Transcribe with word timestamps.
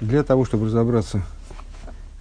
Для 0.00 0.22
того, 0.22 0.44
чтобы 0.44 0.66
разобраться 0.66 1.22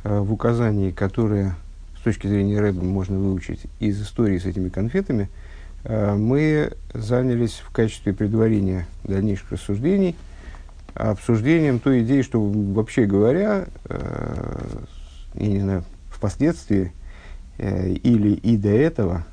э, 0.06 0.20
в 0.20 0.32
указании, 0.32 0.92
которое 0.92 1.56
с 2.00 2.04
точки 2.04 2.26
зрения 2.28 2.62
Рэба 2.62 2.82
можно 2.82 3.18
выучить 3.18 3.62
из 3.80 4.02
истории 4.02 4.38
с 4.38 4.46
этими 4.46 4.70
конфетами, 4.70 5.30
э, 5.84 6.16
мы 6.16 6.72
занялись 6.94 7.62
в 7.66 7.74
качестве 7.74 8.14
предварения 8.14 8.88
дальнейших 9.04 9.52
рассуждений 9.52 10.16
обсуждением 10.94 11.80
той 11.80 12.04
идеи, 12.04 12.22
что 12.22 12.42
вообще 12.42 13.06
говоря, 13.06 13.66
э, 13.90 14.68
именно 15.34 15.84
впоследствии 16.10 16.94
э, 17.58 17.90
или 17.90 18.36
и 18.36 18.56
до 18.56 18.70
этого, 18.70 19.26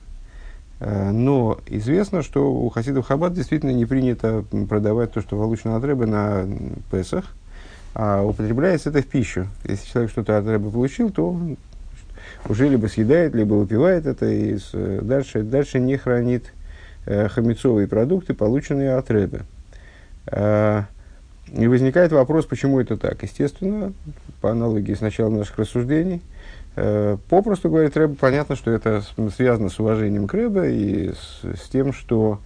э, 0.81 1.13
но 1.13 1.61
известно, 1.69 2.25
что 2.25 2.53
у 2.53 2.69
хасидов 2.71 3.07
Хаббат 3.07 3.35
действительно 3.35 3.71
не 3.71 3.87
принято 3.87 4.45
продавать 4.69 5.13
то, 5.13 5.21
что 5.21 5.37
получено 5.37 5.77
от 5.77 5.85
Рэба 5.85 6.07
на 6.07 6.49
Песах– 6.91 7.37
а 7.95 8.23
употребляется 8.23 8.91
это 8.91 9.03
в 9.03 9.07
пищу. 9.07 9.49
Если 9.65 9.89
человек 9.91 10.11
что-то 10.11 10.39
от 10.39 10.46
рыбы 10.46 10.71
получил, 10.71 11.11
то 11.11 11.29
он 11.29 11.57
уже 12.49 12.69
либо 12.69 12.87
съедает, 12.87 13.35
либо 13.35 13.55
выпивает 13.55 14.07
это, 14.07 14.27
и 14.27 14.59
с, 14.59 14.73
дальше, 15.03 15.43
дальше 15.43 15.79
не 15.79 15.97
хранит 15.97 16.53
э, 17.05 17.29
продукты, 17.86 18.35
полученные 18.35 18.95
от 18.95 19.11
рыбы. 19.11 19.43
Э, 20.27 20.85
и 21.53 21.67
возникает 21.67 22.13
вопрос, 22.13 22.47
почему 22.47 22.81
это 22.81 22.97
так. 22.97 23.23
Естественно, 23.23 23.93
по 24.41 24.50
аналогии 24.50 24.95
с 24.95 25.03
началом 25.03 25.36
наших 25.36 25.59
рассуждений, 25.59 26.22
э, 26.77 27.19
попросту 27.29 27.69
говорит 27.69 27.97
Рэбе, 27.97 28.14
понятно, 28.14 28.57
что 28.57 28.71
это 28.71 29.03
связано 29.36 29.69
с 29.69 29.79
уважением 29.79 30.27
к 30.27 30.35
Рэбе 30.35 30.75
и 30.75 31.13
с, 31.13 31.63
с 31.63 31.69
тем, 31.69 31.93
что 31.93 32.41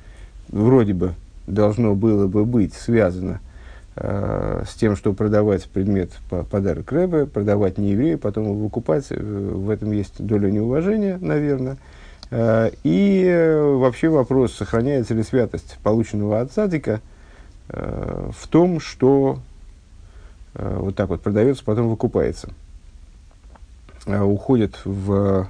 вроде 0.49 0.93
бы 0.93 1.15
должно 1.47 1.95
было 1.95 2.27
бы 2.27 2.45
быть 2.45 2.75
связано 2.75 3.41
Э, 3.41 3.46
с 3.97 4.75
тем, 4.75 4.95
что 4.95 5.15
продавать 5.15 5.65
предмет 5.71 6.11
по 6.29 6.43
подарок 6.45 6.93
Рэбе, 6.93 7.25
продавать 7.25 7.79
не 7.79 7.93
еврею, 7.93 8.19
потом 8.19 8.45
его 8.45 8.55
выкупать, 8.55 9.07
э, 9.09 9.17
в 9.19 9.71
этом 9.71 9.91
есть 9.93 10.23
доля 10.23 10.51
неуважения, 10.51 11.17
наверное. 11.19 11.79
Э, 12.31 12.71
и 12.85 13.55
вообще 13.79 14.11
вопрос, 14.11 14.53
сохраняется 14.53 15.15
ли 15.15 15.23
святость 15.23 15.79
полученного 15.83 16.41
от 16.41 16.53
садика 16.53 17.01
в 17.69 18.47
том, 18.49 18.79
что 18.79 19.41
вот 20.55 20.95
так 20.95 21.09
вот 21.09 21.21
продается, 21.21 21.65
потом 21.65 21.89
выкупается. 21.89 22.51
Уходит 24.07 24.79
в, 24.85 25.49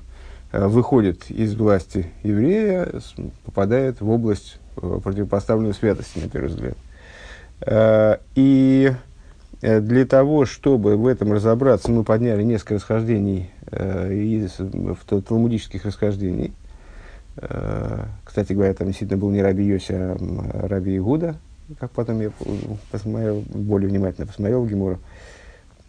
выходит 0.50 1.30
из 1.30 1.54
власти 1.56 2.10
еврея, 2.22 2.88
попадает 3.44 4.00
в 4.00 4.08
область 4.08 4.58
противопоставленной 4.76 5.74
святости, 5.74 6.20
на 6.20 6.30
первый 6.30 6.48
взгляд. 6.48 6.78
Э, 7.60 8.16
и 8.34 8.92
э, 9.62 9.80
для 9.80 10.06
того, 10.06 10.44
чтобы 10.44 10.96
в 10.96 11.06
этом 11.06 11.32
разобраться, 11.32 11.90
мы 11.90 12.04
подняли 12.04 12.42
несколько 12.42 12.74
расхождений 12.74 13.50
э, 13.70 14.12
из 14.12 14.58
в 14.58 15.22
талмудических 15.22 15.84
расхождений. 15.84 16.52
Кстати 18.24 18.54
говоря, 18.54 18.72
там 18.72 18.86
действительно 18.86 19.20
был 19.20 19.30
не 19.30 19.42
Раби 19.42 19.62
Йоси, 19.62 19.92
а 19.92 20.16
Раби 20.68 20.96
Игуда, 20.96 21.36
как 21.78 21.90
потом 21.90 22.22
я 22.22 22.30
посмотрел, 22.90 23.44
более 23.50 23.90
внимательно 23.90 24.26
посмотрел 24.26 24.64
Гемору. 24.64 25.00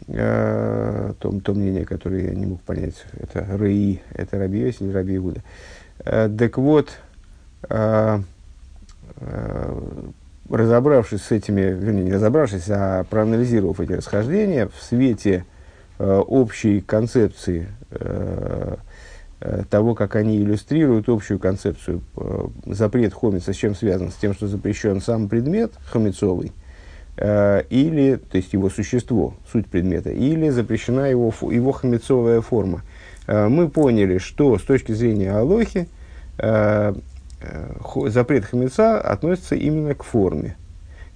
То, 0.08 1.16
то 1.20 1.54
мнение, 1.54 1.86
которое 1.86 2.26
я 2.26 2.36
не 2.36 2.48
мог 2.48 2.60
понять, 2.64 3.06
это 3.14 3.46
Раи, 3.58 4.02
это 4.14 4.38
Раби 4.38 4.60
Йоси 4.60 4.84
или 4.84 4.92
Раби 4.92 5.16
Игуда. 5.16 5.42
Так 6.04 6.58
вот, 6.58 6.90
разобравшись 10.50 11.24
с 11.24 11.32
этими, 11.32 11.62
вернее, 11.62 12.04
не 12.04 12.14
разобравшись, 12.14 12.70
а 12.70 13.04
проанализировав 13.04 13.80
эти 13.80 13.94
расхождения 13.94 14.68
в 14.68 14.82
свете 14.82 15.46
э, 16.00 16.18
общей 16.18 16.82
концепции 16.82 17.68
э, 17.92 18.76
э, 19.42 19.64
того, 19.70 19.96
как 19.96 20.16
они 20.16 20.38
иллюстрируют 20.38 21.10
общую 21.10 21.40
концепцию 21.40 22.02
э, 22.16 22.48
запрет 22.66 23.14
хомица, 23.14 23.54
с 23.54 23.56
чем 23.56 23.76
связан? 23.76 24.12
С 24.12 24.16
тем, 24.16 24.34
что 24.34 24.48
запрещен 24.48 25.02
сам 25.02 25.30
предмет 25.30 25.74
хомицовый, 25.86 26.52
э, 27.18 27.64
или, 27.70 28.16
то 28.16 28.38
есть 28.38 28.54
его 28.54 28.70
существо, 28.70 29.34
суть 29.52 29.68
предмета, 29.68 30.12
или 30.12 30.50
запрещена 30.50 31.10
его, 31.10 31.34
его 31.42 31.72
хомицовая 31.72 32.42
форма. 32.42 32.84
Э, 33.28 33.48
мы 33.48 33.70
поняли, 33.70 34.18
что 34.18 34.58
с 34.58 34.64
точки 34.64 34.94
зрения 34.94 35.32
Алохи, 35.32 35.88
э, 36.38 36.94
запрет 38.08 38.46
хамеца 38.46 39.00
относится 39.00 39.56
именно 39.56 39.94
к 39.94 40.04
форме, 40.04 40.56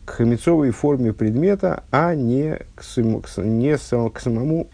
к 0.06 0.12
хамецовой 0.12 0.72
форме 0.72 1.14
предмета, 1.14 1.84
а 1.92 2.14
не 2.16 2.60
к, 2.76 2.84
сам, 2.84 3.22
к, 3.22 3.38
не 3.38 3.78
к 3.78 4.20
самому 4.20 4.68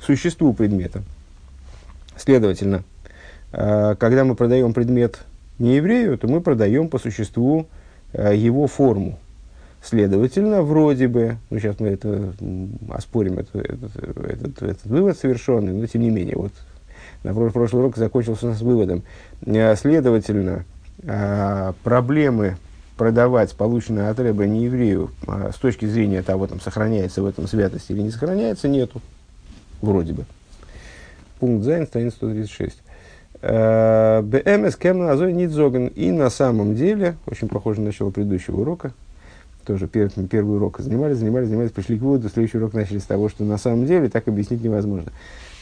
существу 0.00 0.52
предмета. 0.52 1.02
Следовательно, 2.16 2.84
э, 3.52 3.94
когда 3.98 4.24
мы 4.24 4.34
продаем 4.34 4.74
предмет 4.74 5.20
не 5.58 5.76
еврею, 5.76 6.18
то 6.18 6.28
мы 6.28 6.40
продаем 6.40 6.88
по 6.88 6.98
существу 6.98 7.66
э, 8.12 8.34
его 8.36 8.66
форму. 8.66 9.18
Следовательно, 9.82 10.60
вроде 10.60 11.08
бы, 11.08 11.38
ну 11.48 11.58
сейчас 11.58 11.80
мы 11.80 11.88
это 11.88 12.34
оспорим, 12.90 13.38
этот, 13.38 13.56
этот, 13.56 13.96
этот, 13.96 14.62
этот 14.62 14.84
вывод 14.84 15.16
совершенный, 15.16 15.72
но 15.72 15.86
тем 15.86 16.02
не 16.02 16.10
менее, 16.10 16.36
вот 16.36 16.52
на 17.22 17.32
прошлый 17.32 17.82
урок 17.82 17.96
закончился 17.96 18.46
у 18.46 18.50
нас 18.50 18.60
выводом. 18.60 19.02
Следовательно, 19.42 20.66
э, 21.02 21.72
проблемы 21.82 22.56
продавать 22.96 23.54
полученное 23.54 24.10
от 24.10 24.20
Рэба 24.20 24.46
не 24.46 24.64
еврею 24.64 25.10
э, 25.26 25.50
с 25.54 25.58
точки 25.58 25.86
зрения 25.86 26.22
того, 26.22 26.46
там, 26.46 26.60
сохраняется 26.60 27.22
в 27.22 27.26
этом 27.26 27.48
святость 27.48 27.86
или 27.90 28.02
не 28.02 28.10
сохраняется, 28.10 28.68
нету. 28.68 29.00
Вроде 29.80 30.12
бы. 30.12 30.24
Пункт 31.38 31.64
Зайн, 31.64 31.86
страница 31.86 32.16
136. 32.16 32.82
Э, 33.42 34.20
БМС 34.22 34.76
Кемна 34.76 35.12
Азой 35.12 35.32
Нидзоган. 35.32 35.86
И 35.86 36.10
на 36.10 36.28
самом 36.28 36.74
деле, 36.74 37.16
очень 37.26 37.48
похоже 37.48 37.80
на 37.80 37.86
начало 37.86 38.10
предыдущего 38.10 38.60
урока, 38.60 38.92
тоже 39.64 39.86
пер, 39.86 40.10
первый 40.30 40.56
урок 40.56 40.80
занимались, 40.80 41.18
занимались, 41.18 41.48
занимались, 41.48 41.70
пришли 41.70 41.98
к 41.98 42.02
выводу, 42.02 42.28
следующий 42.28 42.58
урок 42.58 42.74
начали 42.74 42.98
с 42.98 43.04
того, 43.04 43.28
что 43.28 43.44
на 43.44 43.56
самом 43.56 43.86
деле 43.86 44.08
так 44.08 44.28
объяснить 44.28 44.62
невозможно. 44.62 45.12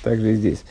Также 0.02 0.32
и 0.32 0.34
здесь. 0.34 0.62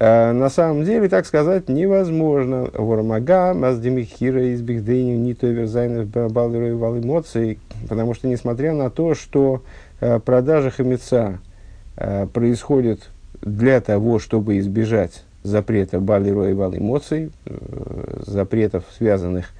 Э, 0.00 0.32
на 0.32 0.48
самом 0.48 0.84
деле, 0.84 1.10
так 1.10 1.26
сказать, 1.26 1.68
невозможно. 1.68 2.70
Вормага, 2.72 3.52
маздемихира 3.52 4.54
из 4.54 4.62
бихдейни, 4.62 5.16
не 5.18 5.34
то 5.34 5.46
верзайнов 5.46 6.08
балдерой 6.08 6.74
вал 6.74 6.98
эмоций, 6.98 7.58
потому 7.86 8.14
что, 8.14 8.26
несмотря 8.26 8.72
на 8.72 8.88
то, 8.88 9.14
что 9.14 9.62
э, 10.00 10.18
продажа 10.18 10.70
хамеца 10.70 11.38
э, 11.96 12.26
происходит 12.32 13.10
для 13.42 13.82
того, 13.82 14.18
чтобы 14.18 14.58
избежать 14.58 15.24
запрета 15.42 16.00
балдерой 16.00 16.52
и 16.52 16.54
вал 16.54 16.74
эмоций, 16.74 17.30
запретов, 18.26 18.84
связанных 18.96 19.50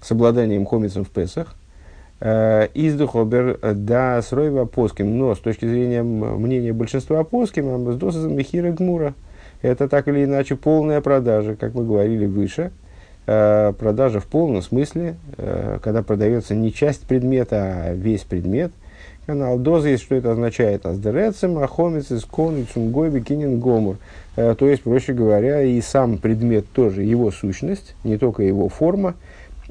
с 0.00 0.12
обладанием 0.12 0.64
хомицем 0.64 1.04
в 1.04 1.10
Песах, 1.10 1.54
Издухобер 2.20 3.58
да 3.74 4.22
сройва 4.22 4.64
поским, 4.64 5.18
но 5.18 5.34
с 5.34 5.38
точки 5.38 5.66
зрения 5.66 6.02
мнения 6.02 6.72
большинства 6.72 7.22
поским, 7.24 7.68
амбаздоса 7.68 8.26
михира 8.28 8.70
гмура– 8.70 9.14
это 9.62 9.88
так 9.88 10.08
или 10.08 10.24
иначе 10.24 10.56
полная 10.56 11.00
продажа, 11.00 11.56
как 11.56 11.74
мы 11.74 11.84
говорили 11.84 12.26
выше. 12.26 12.70
Э, 13.26 13.72
продажа 13.76 14.20
в 14.20 14.26
полном 14.26 14.62
смысле, 14.62 15.16
э, 15.36 15.78
когда 15.82 16.02
продается 16.02 16.54
не 16.54 16.72
часть 16.72 17.02
предмета, 17.02 17.56
а 17.56 17.94
весь 17.94 18.22
предмет. 18.22 18.72
Канал 19.26 19.58
доза, 19.58 19.88
есть, 19.88 20.04
что 20.04 20.14
это 20.14 20.30
означает? 20.30 20.86
Аздерецем, 20.86 21.58
ахомец, 21.58 22.12
искон, 22.12 22.62
ицунгой, 22.62 23.10
бикинин, 23.10 23.58
гомур. 23.58 23.96
Э, 24.36 24.54
то 24.56 24.68
есть, 24.68 24.84
проще 24.84 25.12
говоря, 25.12 25.62
и 25.62 25.80
сам 25.80 26.18
предмет 26.18 26.66
тоже, 26.72 27.02
его 27.02 27.32
сущность, 27.32 27.96
не 28.04 28.18
только 28.18 28.44
его 28.44 28.68
форма, 28.68 29.14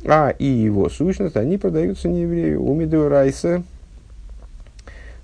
а 0.06 0.36
и 0.38 0.46
его 0.46 0.90
сущность, 0.90 1.38
они 1.38 1.58
продаются 1.58 2.10
не 2.10 2.24
еврею. 2.24 2.62
Умиду 2.62 3.08
райса, 3.08 3.64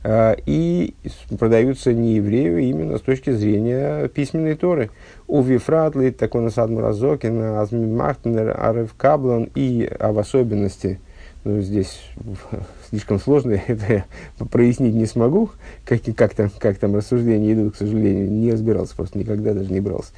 и 0.03 0.95
продаются 1.38 1.94
не 1.94 2.15
еврею 2.15 2.59
именно 2.59 2.98
с 2.98 3.01
точки 3.01 3.30
зрения 3.30 4.07
письменной 4.07 4.56
Торы. 4.56 4.89
У 5.27 5.42
Вифратли, 5.42 6.09
такой 6.09 6.42
насад 6.42 6.69
Муразокин, 6.71 7.39
Азмимахтнер, 7.42 8.56
Арев 8.59 8.95
Каблон 8.95 9.50
и 9.53 9.88
а 10.00 10.12
в 10.12 10.18
особенности, 10.19 11.00
ну, 11.44 11.62
здесь 11.62 12.01
слишком 12.89 13.19
сложно, 13.19 13.51
это 13.68 13.94
я 13.94 14.06
прояснить 14.45 14.95
не 14.95 15.06
смогу, 15.06 15.51
как, 15.86 16.01
как, 16.15 16.33
там, 16.33 16.51
как 16.59 16.77
там 16.77 16.95
рассуждения 16.95 17.53
идут, 17.53 17.75
к 17.75 17.77
сожалению, 17.77 18.31
не 18.31 18.51
разбирался, 18.51 18.95
просто 18.95 19.19
никогда 19.19 19.53
даже 19.53 19.71
не 19.71 19.80
брался. 19.80 20.12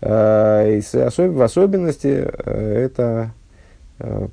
А, 0.00 0.66
и 0.68 0.80
в 0.80 1.42
особенности 1.42 2.28
э, 2.44 2.84
это 2.84 3.32
э, 3.98 4.28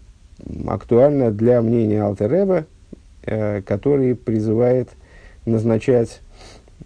актуально 0.68 1.32
для 1.32 1.62
мнения 1.62 2.04
Алтереба, 2.04 2.66
который 3.24 4.16
призывает 4.16 4.90
назначать, 5.46 6.22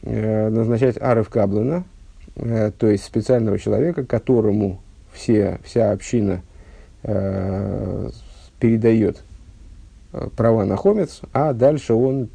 э, 0.02 0.50
назначать 0.50 1.02
Аров 1.02 1.30
Каблана, 1.30 1.84
э, 2.36 2.72
то 2.78 2.88
есть 2.88 3.04
специального 3.04 3.60
человека, 3.60 4.06
которому 4.06 4.82
все, 5.14 5.60
вся 5.64 5.92
община 5.92 6.42
передает 8.60 9.22
права 10.38 10.64
на 10.64 10.78
хомец, 10.78 11.20
а 11.34 11.52
дальше 11.52 11.94
он 11.94 12.30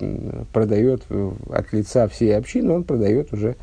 продает 0.53 1.05
от 1.49 1.73
лица 1.73 2.07
всей 2.07 2.37
общины, 2.37 2.73
он 2.73 2.85
продает 2.85 3.33
уже 3.33 3.57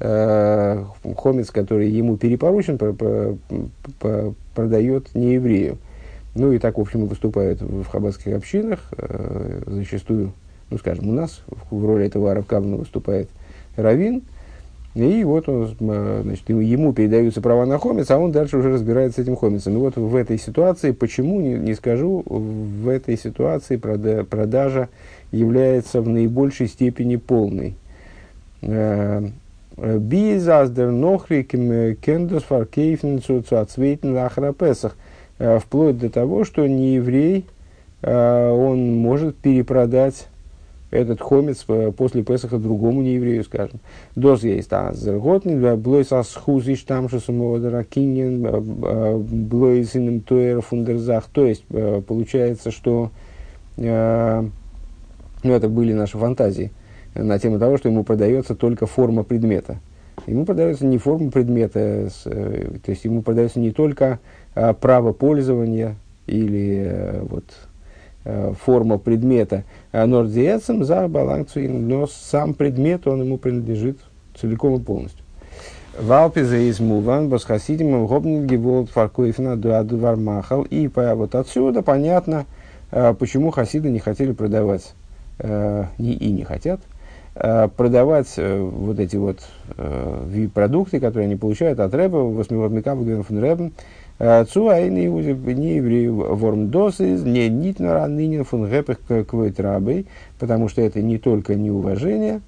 э, 0.00 0.84
хомец, 1.14 1.50
который 1.50 1.90
ему 1.90 2.16
перепоручен, 2.16 2.78
про, 2.78 2.94
про, 2.94 3.36
про, 4.00 4.34
продает 4.54 5.14
не 5.14 5.34
еврею. 5.34 5.76
Ну 6.36 6.52
и 6.52 6.58
так, 6.58 6.76
в 6.76 6.80
общем, 6.80 7.06
выступают 7.06 7.62
в 7.62 7.84
хаббатских 7.86 8.34
общинах, 8.34 8.80
э, 8.98 9.62
зачастую, 9.66 10.32
ну 10.68 10.76
скажем, 10.76 11.08
у 11.08 11.12
нас 11.12 11.40
в, 11.46 11.74
в 11.74 11.86
роли 11.86 12.06
этого 12.06 12.30
Аравкавна 12.30 12.76
выступает 12.76 13.30
Равин, 13.76 14.22
и 14.94 15.24
вот 15.24 15.48
он, 15.48 15.74
значит, 15.78 16.48
ему 16.48 16.92
передаются 16.92 17.40
права 17.40 17.64
на 17.64 17.78
хомец, 17.78 18.10
а 18.10 18.18
он 18.18 18.32
дальше 18.32 18.58
уже 18.58 18.72
разбирается 18.72 19.20
с 19.20 19.24
этим 19.24 19.36
хомецом. 19.36 19.74
И 19.74 19.76
вот 19.76 19.96
в 19.96 20.14
этой 20.16 20.38
ситуации, 20.38 20.92
почему, 20.92 21.40
не, 21.40 21.54
не 21.54 21.74
скажу, 21.74 22.22
в 22.26 22.88
этой 22.88 23.18
ситуации 23.18 23.76
прода, 23.76 24.24
продажа 24.24 24.88
является 25.32 26.00
в 26.00 26.08
наибольшей 26.08 26.68
степени 26.68 27.16
полной. 27.16 27.76
Э, 28.62 29.28
Бизаздер 29.76 30.90
нохри 30.90 31.42
кендус 31.42 32.44
фаркейфен 32.44 33.20
цуцуацвейтен 33.20 34.14
лахрапесах. 34.14 34.96
Э, 35.38 35.58
вплоть 35.58 35.98
до 35.98 36.08
того, 36.08 36.44
что 36.44 36.66
не 36.66 36.94
еврей, 36.94 37.44
э, 38.00 38.50
он 38.50 38.96
может 38.96 39.36
перепродать 39.36 40.28
этот 40.90 41.20
хомец 41.20 41.64
э, 41.68 41.92
после 41.94 42.22
Песаха 42.22 42.56
другому 42.56 43.02
нееврею, 43.02 43.44
скажем. 43.44 43.80
Доз 44.14 44.44
есть 44.44 44.72
азерготный, 44.72 45.76
блой 45.76 46.06
со 46.06 46.22
схузиш 46.22 46.82
там, 46.82 47.10
что 47.10 47.20
самого 47.20 47.58
даракинин, 47.58 48.46
блой 49.48 49.84
с 49.84 49.94
иным 49.94 50.20
туэр 50.20 50.62
фундерзах. 50.62 51.24
То 51.24 51.44
есть, 51.44 51.64
получается, 52.06 52.70
что 52.70 53.10
ну, 53.76 55.52
это 55.52 55.68
были 55.68 55.92
наши 55.92 56.16
фантазии 56.16 56.72
на 57.14 57.38
тему 57.38 57.58
того, 57.58 57.76
что 57.76 57.90
ему 57.90 58.04
продается 58.04 58.54
только 58.54 58.86
форма 58.86 59.22
предмета. 59.22 59.80
Ему 60.26 60.46
продается 60.46 60.86
не 60.86 60.96
форма 60.96 61.30
предмета, 61.30 62.08
то 62.24 62.90
есть 62.90 63.04
ему 63.04 63.20
продается 63.20 63.60
не 63.60 63.70
только 63.70 64.18
право 64.80 65.12
пользования 65.12 65.96
или 66.26 67.20
вот 67.22 67.44
Э, 68.28 68.54
форма 68.60 68.98
предмета 68.98 69.62
а 69.92 70.04
нордзиэцем 70.04 70.82
за 70.82 71.06
балансуин, 71.06 71.86
но 71.86 72.08
сам 72.08 72.54
предмет, 72.54 73.06
он 73.06 73.22
ему 73.22 73.38
принадлежит 73.38 73.98
целиком 74.34 74.74
и 74.74 74.80
полностью. 74.80 75.24
Валпиза 75.96 76.56
из 76.56 76.80
Муван, 76.80 77.28
Басхасидим, 77.28 78.04
Гобнит 78.04 78.46
Геволт, 78.46 78.90
Фаркоифна, 78.90 79.56
Дуадувармахал. 79.56 80.62
И 80.62 80.88
по, 80.88 81.14
вот 81.14 81.36
отсюда 81.36 81.82
понятно, 81.82 82.46
э, 82.90 83.14
почему 83.16 83.52
хасиды 83.52 83.90
не 83.90 84.00
хотели 84.00 84.32
продавать, 84.32 84.94
э, 85.38 85.84
не, 85.98 86.14
и 86.14 86.32
не 86.32 86.42
хотят, 86.42 86.80
продавать 87.76 88.34
вот 88.38 88.98
эти 88.98 89.16
вот 89.16 89.40
продукты, 90.54 91.00
которые 91.00 91.26
они 91.26 91.36
получают 91.36 91.80
от 91.80 91.94
Рэба, 91.94 92.16
восьмивод 92.16 92.72
Микаба, 92.72 93.02
Гвенфон 93.02 93.38
Рэбен, 93.40 93.72
Цуайны 94.18 95.06
не 95.06 95.76
евреи 95.76 96.06
вормдосы, 96.06 97.04
не 97.04 97.48
нитнара 97.50 98.06
нынен 98.06 98.44
фун 98.44 98.68
гэпых 98.68 98.98
квойтрабой, 99.28 100.06
потому 100.38 100.68
что 100.68 100.80
это 100.80 101.02
не 101.02 101.18
только 101.18 101.54
неуважение, 101.54 102.40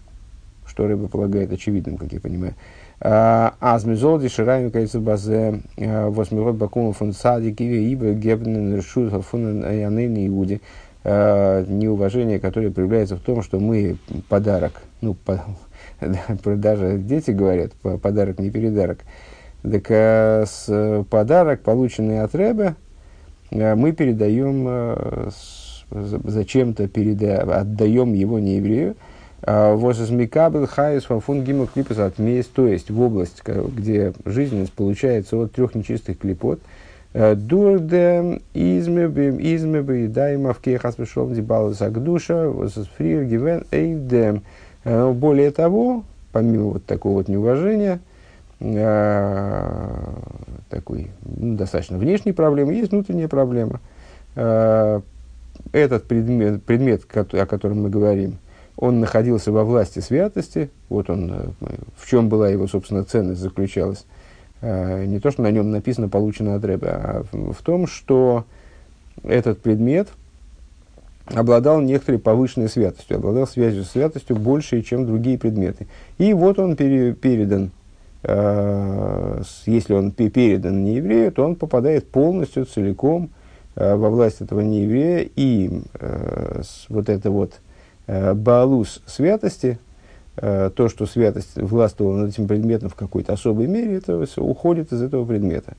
что 0.66 0.86
рыба 0.86 1.08
полагает 1.08 1.52
очевидным, 1.52 1.98
как 1.98 2.10
я 2.12 2.20
понимаю, 2.20 2.54
а 3.00 3.78
змезолди 3.80 4.28
ширами 4.28 4.70
кайцы 4.70 4.98
базе 4.98 5.60
восьмирот 5.76 6.56
бакума 6.56 6.94
фун 6.94 7.12
садики 7.12 7.62
ибо 7.62 8.12
гебнен 8.12 8.76
решут 8.76 9.12
фун 9.26 9.60
янейны 9.60 10.26
иуди, 10.26 10.62
неуважение, 11.04 12.40
которое 12.40 12.70
проявляется 12.70 13.16
в 13.16 13.20
том, 13.20 13.42
что 13.42 13.60
мы 13.60 13.98
подарок, 14.30 14.82
ну, 15.02 15.14
по, 15.14 15.44
даже 16.44 16.98
дети 16.98 17.30
говорят, 17.30 17.72
подарок 18.02 18.38
не 18.40 18.50
передарок, 18.50 19.00
так 19.62 19.90
э, 19.90 20.44
с, 20.46 21.04
подарок, 21.10 21.60
полученный 21.62 22.22
от 22.22 22.34
Рэбе, 22.34 22.76
э, 23.50 23.74
мы 23.74 23.92
передаем, 23.92 24.64
э, 24.68 25.30
зачем-то 25.90 26.86
переда, 26.88 27.42
отдаем 27.42 28.12
его 28.12 28.38
не 28.38 28.56
еврею. 28.56 28.96
Возмикабел 29.40 30.66
хайс 30.66 31.04
фафун 31.04 31.44
гимл 31.44 31.68
клипас 31.68 31.98
от 31.98 32.16
то 32.16 32.66
есть 32.66 32.90
в 32.90 33.00
область, 33.00 33.40
где 33.46 34.12
жизненность 34.24 34.72
получается 34.72 35.36
от 35.36 35.52
трех 35.52 35.76
нечистых 35.76 36.18
клипот. 36.18 36.58
Дурде 37.14 38.40
измебим 38.52 39.38
измебы 39.38 40.08
даймов 40.08 40.58
кейхас 40.58 40.96
пришел 40.96 41.30
дибал 41.30 41.72
сагдуша 41.72 42.50
возфрир 42.50 43.24
гивен 43.26 43.64
эйдем. 43.70 44.42
Более 44.84 45.52
того, 45.52 46.02
помимо 46.32 46.70
вот 46.72 46.84
такого 46.84 47.14
вот 47.14 47.28
неуважения, 47.28 47.94
э, 47.94 48.07
такой 50.68 51.10
ну, 51.24 51.56
достаточно 51.56 51.98
внешней 51.98 52.32
проблемы, 52.32 52.74
есть 52.74 52.90
внутренняя 52.90 53.28
проблема. 53.28 53.80
Э, 54.34 55.00
этот 55.72 56.04
предмет, 56.04 56.62
предмет, 56.64 57.02
о 57.14 57.46
котором 57.46 57.82
мы 57.82 57.90
говорим, 57.90 58.38
он 58.76 59.00
находился 59.00 59.52
во 59.52 59.64
власти 59.64 60.00
святости. 60.00 60.70
Вот 60.88 61.10
он, 61.10 61.32
э, 61.32 61.48
в 61.96 62.08
чем 62.08 62.28
была 62.28 62.48
его, 62.48 62.66
собственно, 62.66 63.04
ценность 63.04 63.40
заключалась. 63.40 64.06
Э, 64.60 65.04
не 65.04 65.20
то, 65.20 65.30
что 65.30 65.42
на 65.42 65.50
нем 65.50 65.70
написано 65.70 66.08
«получено 66.08 66.56
от 66.56 66.64
Рэба», 66.64 66.88
а 66.88 67.24
в, 67.32 67.62
том, 67.62 67.86
что 67.86 68.44
этот 69.22 69.60
предмет 69.60 70.08
обладал 71.26 71.80
некоторой 71.80 72.18
повышенной 72.18 72.68
святостью, 72.68 73.18
обладал 73.18 73.46
связью 73.46 73.84
с 73.84 73.90
святостью 73.90 74.36
большей, 74.36 74.82
чем 74.82 75.06
другие 75.06 75.38
предметы. 75.38 75.86
И 76.18 76.32
вот 76.32 76.58
он 76.58 76.74
пере, 76.74 77.12
передан 77.14 77.70
Э, 77.70 77.70
если 78.22 79.94
он 79.94 80.10
передан 80.10 80.82
нееврею, 80.84 81.30
то 81.30 81.44
он 81.44 81.54
попадает 81.54 82.08
полностью, 82.10 82.64
целиком 82.64 83.30
э, 83.76 83.94
во 83.94 84.10
власть 84.10 84.40
этого 84.40 84.60
нееврея, 84.60 85.28
и 85.36 85.82
э, 85.94 86.62
вот 86.88 87.08
это 87.08 87.30
вот 87.30 87.52
балус 88.06 89.02
святости, 89.04 89.78
то, 90.34 90.88
что 90.88 91.04
святость 91.04 91.56
властвовала 91.56 92.16
над 92.16 92.30
этим 92.30 92.48
предметом 92.48 92.88
в 92.88 92.94
какой-то 92.94 93.34
особой 93.34 93.66
мере, 93.66 93.96
это 93.96 94.24
уходит 94.38 94.94
из 94.94 95.02
этого 95.02 95.26
предмета. 95.26 95.74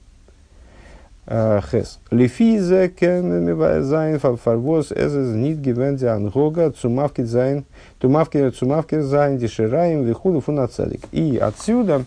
И 11.11 11.37
отсюда 11.37 12.05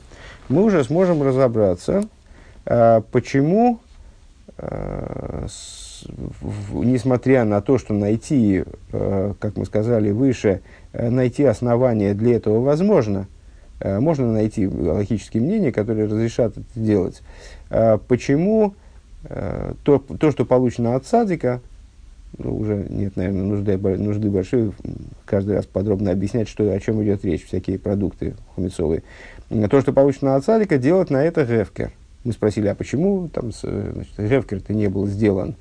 мы 0.53 0.63
уже 0.65 0.85
сможем 0.85 1.23
разобраться, 1.23 2.05
а, 2.67 3.03
почему, 3.11 3.81
а, 4.59 5.47
несмотря 6.73 7.45
на 7.45 7.61
то, 7.61 7.79
что 7.79 7.95
найти, 7.95 8.65
а, 8.93 9.35
как 9.41 9.57
мы 9.57 9.65
сказали 9.65 10.11
выше, 10.11 10.61
найти 10.93 11.45
основания 11.45 12.15
для 12.15 12.37
этого 12.37 12.61
возможно, 12.61 13.27
можно 13.81 14.33
найти 14.33 14.69
логические 14.69 15.43
мнения, 15.43 15.73
которые 15.73 16.07
разрешат 16.07 16.53
это 16.53 16.67
делать. 16.77 17.21
Почему 18.07 18.75
то, 19.83 19.99
то 19.99 20.31
что 20.31 20.45
получено 20.45 20.95
от 20.95 21.05
садика, 21.05 21.61
ну, 22.39 22.57
уже 22.57 22.87
нет, 22.89 23.17
наверное, 23.17 23.43
нужды, 23.43 23.77
нужды 23.77 24.31
большой 24.31 24.73
каждый 25.25 25.57
раз 25.57 25.67
подробно 25.67 26.11
объяснять, 26.11 26.49
что, 26.49 26.71
о 26.71 26.81
чем 26.81 27.03
идет 27.03 27.25
речь, 27.25 27.45
всякие 27.45 27.79
продукты 27.79 28.35
хумицовые 28.55 29.03
то, 29.69 29.81
что 29.81 29.93
получено 29.93 30.37
от 30.37 30.45
царика, 30.45 30.79
делать 30.79 31.11
на 31.11 31.23
это 31.25 31.45
гефкер. 31.45 31.91
Мы 32.25 32.33
спросили, 32.33 32.69
а 32.69 32.75
почему 32.75 33.29
там 33.29 33.51
гефкер-то 33.51 34.73
не 34.73 34.89
был 34.89 35.07
сделан 35.07 35.57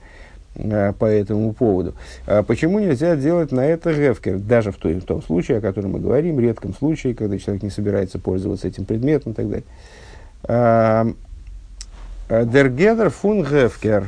а, 0.55 0.93
по 0.93 1.05
этому 1.05 1.53
поводу? 1.53 1.95
А 2.27 2.43
почему 2.43 2.79
нельзя 2.79 3.15
делать 3.15 3.51
на 3.51 3.65
это 3.65 3.93
гефкер? 3.93 4.39
Даже 4.39 4.71
в, 4.71 4.77
той, 4.77 4.93
в 4.95 5.03
том 5.03 5.21
случае, 5.21 5.57
о 5.57 5.61
котором 5.61 5.91
мы 5.91 5.99
говорим, 5.99 6.39
редком 6.39 6.73
случае, 6.73 7.15
когда 7.15 7.37
человек 7.37 7.63
не 7.63 7.69
собирается 7.69 8.19
пользоваться 8.19 8.67
этим 8.67 8.85
предметом 8.85 9.33
и 9.33 9.35
так 9.35 9.47
далее. 9.49 11.15
Дергедер 12.29 13.09
фун 13.09 13.43
гефкер. 13.43 14.05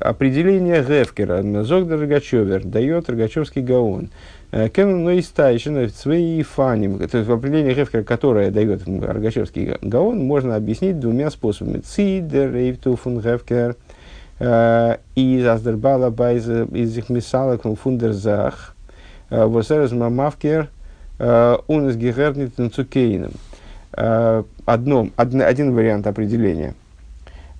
Определение 0.00 0.82
гефкера. 0.82 1.42
Зогдер 1.62 2.00
Рогачевер 2.00 2.64
дает 2.64 3.08
Рогачевский 3.08 3.62
гаон. 3.62 4.10
Кен 4.50 5.04
но 5.04 5.12
и 5.12 5.22
стайшин 5.22 5.88
свои 5.90 6.42
фаним. 6.42 6.98
То 6.98 7.18
есть 7.18 7.30
в 7.30 7.32
определении 7.32 7.72
Хефкера, 7.72 8.02
которое 8.02 8.50
дает 8.50 8.82
Рогачевский 8.86 9.78
Гаон, 9.80 10.18
можно 10.18 10.56
объяснить 10.56 10.98
двумя 10.98 11.30
способами. 11.30 11.78
Цидер, 11.78 12.52
Эйвту 12.56 12.96
фун 12.96 13.22
Хефкер, 13.22 13.76
и 14.40 15.46
Аздербала 15.48 16.10
байз 16.10 16.48
из 16.48 16.98
их 16.98 17.10
мисалок 17.10 17.62
фундерзах, 17.62 18.74
восерез 19.30 19.92
мамавкер, 19.92 20.68
унес 21.20 21.94
гехернит 21.94 22.54
цукейном. 22.74 23.30
Одно, 23.92 25.08
один 25.16 25.74
вариант 25.74 26.08
определения. 26.08 26.74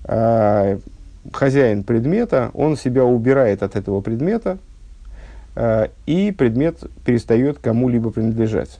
Хозяин 0.05 1.83
предмета, 1.83 2.51
он 2.53 2.77
себя 2.77 3.05
убирает 3.05 3.63
от 3.63 3.75
этого 3.75 4.01
предмета, 4.01 4.57
э, 5.55 5.87
и 6.05 6.31
предмет 6.31 6.79
перестает 7.05 7.59
кому-либо 7.59 8.11
принадлежать. 8.11 8.79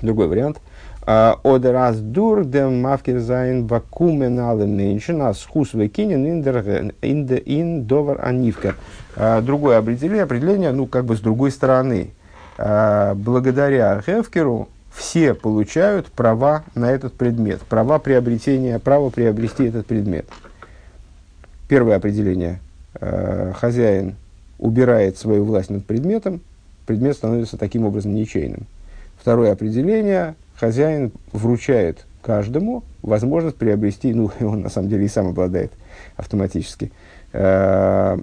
Другой 0.00 0.28
вариант. 0.28 0.60
Oder 1.04 1.74
as 1.88 1.98
dur 2.00 2.44
dem 2.44 2.80
mafkir 2.80 3.20
sein 3.20 3.66
vakumen 3.66 4.38
alle 4.38 4.66
Menschen 4.66 5.20
as 5.20 5.44
хус 5.44 5.74
векинен 5.74 6.24
in 7.02 7.86
довар 7.86 8.20
анивка. 8.24 8.76
Другое 9.42 9.78
определение, 9.78 10.22
определение, 10.22 10.70
ну, 10.70 10.86
как 10.86 11.04
бы 11.04 11.16
с 11.16 11.20
другой 11.20 11.50
стороны. 11.50 12.10
Благодаря 12.56 14.00
Хевкеру 14.06 14.68
все 14.94 15.34
получают 15.34 16.06
права 16.06 16.64
на 16.74 16.90
этот 16.90 17.14
предмет, 17.14 17.60
права 17.62 17.98
приобретения, 17.98 18.78
право 18.78 19.10
приобрести 19.10 19.64
этот 19.64 19.86
предмет. 19.86 20.26
Первое 21.68 21.96
определение. 21.96 22.60
Хозяин 23.54 24.16
убирает 24.58 25.16
свою 25.16 25.44
власть 25.44 25.70
над 25.70 25.86
предметом, 25.86 26.40
предмет 26.86 27.16
становится 27.16 27.56
таким 27.56 27.84
образом 27.84 28.14
ничейным. 28.14 28.66
Второе 29.18 29.52
определение. 29.52 30.34
Хозяин 30.56 31.12
вручает 31.32 32.04
каждому 32.22 32.84
возможность 33.02 33.56
приобрести, 33.56 34.12
ну, 34.14 34.30
он 34.40 34.62
на 34.62 34.68
самом 34.68 34.88
деле 34.88 35.06
и 35.06 35.08
сам 35.08 35.28
обладает 35.28 35.72
автоматически, 36.16 36.92
э, 37.32 38.18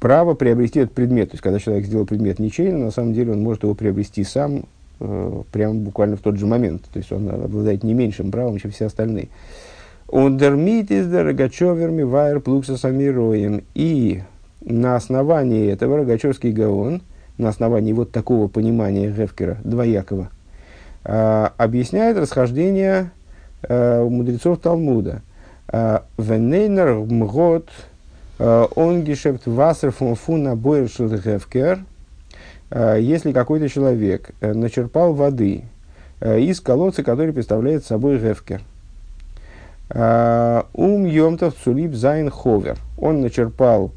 право 0.00 0.34
приобрести 0.34 0.80
этот 0.80 0.94
предмет. 0.94 1.30
То 1.30 1.34
есть, 1.34 1.42
когда 1.42 1.58
человек 1.58 1.86
сделал 1.86 2.06
предмет 2.06 2.38
ничейно, 2.38 2.78
на 2.78 2.90
самом 2.90 3.12
деле 3.12 3.32
он 3.32 3.42
может 3.42 3.62
его 3.62 3.74
приобрести 3.74 4.24
сам, 4.24 4.64
э, 5.02 5.42
прямо 5.50 5.74
буквально 5.74 6.16
в 6.16 6.20
тот 6.20 6.36
же 6.36 6.46
момент. 6.46 6.82
То 6.92 6.98
есть, 6.98 7.12
он 7.12 7.28
обладает 7.28 7.82
не 7.82 7.94
меньшим 7.94 8.30
правом, 8.30 8.58
чем 8.58 8.70
все 8.70 8.86
остальные. 8.86 9.28
Ундермит 10.08 10.90
из 10.90 11.12
Рогачеверми 11.12 12.02
Вайер 12.02 12.40
Плукса 12.40 12.76
Самироем. 12.76 13.64
И 13.74 14.22
на 14.60 14.96
основании 14.96 15.70
этого 15.70 15.98
Рогачевский 15.98 16.52
Гаон, 16.52 17.02
на 17.38 17.48
основании 17.48 17.92
вот 17.92 18.12
такого 18.12 18.48
понимания 18.48 19.10
Гефкера, 19.10 19.58
двоякого, 19.64 20.30
э, 21.04 21.48
объясняет 21.56 22.16
расхождение 22.16 23.10
э, 23.62 24.02
мудрецов 24.02 24.58
Талмуда. 24.58 25.22
Венейнер 26.18 26.96
мгот 26.96 27.70
он 28.38 29.02
гешефт 29.02 29.46
вассер 29.46 29.92
фуна 29.92 30.56
бойршил 30.56 31.08
Гефкер. 31.08 31.84
Если 32.74 33.32
какой-то 33.32 33.68
человек 33.68 34.30
начерпал 34.40 35.12
воды 35.12 35.64
из 36.20 36.60
колодца, 36.60 37.02
который 37.02 37.32
представляет 37.34 37.84
собой 37.84 38.18
Гефкер, 38.18 38.62
Ум 39.92 41.04
Йомтов 41.04 41.54
Цулип 41.62 41.92
Зайн 41.94 42.30
Ховер. 42.30 42.78
Он 42.96 43.20
начерпал 43.20 43.92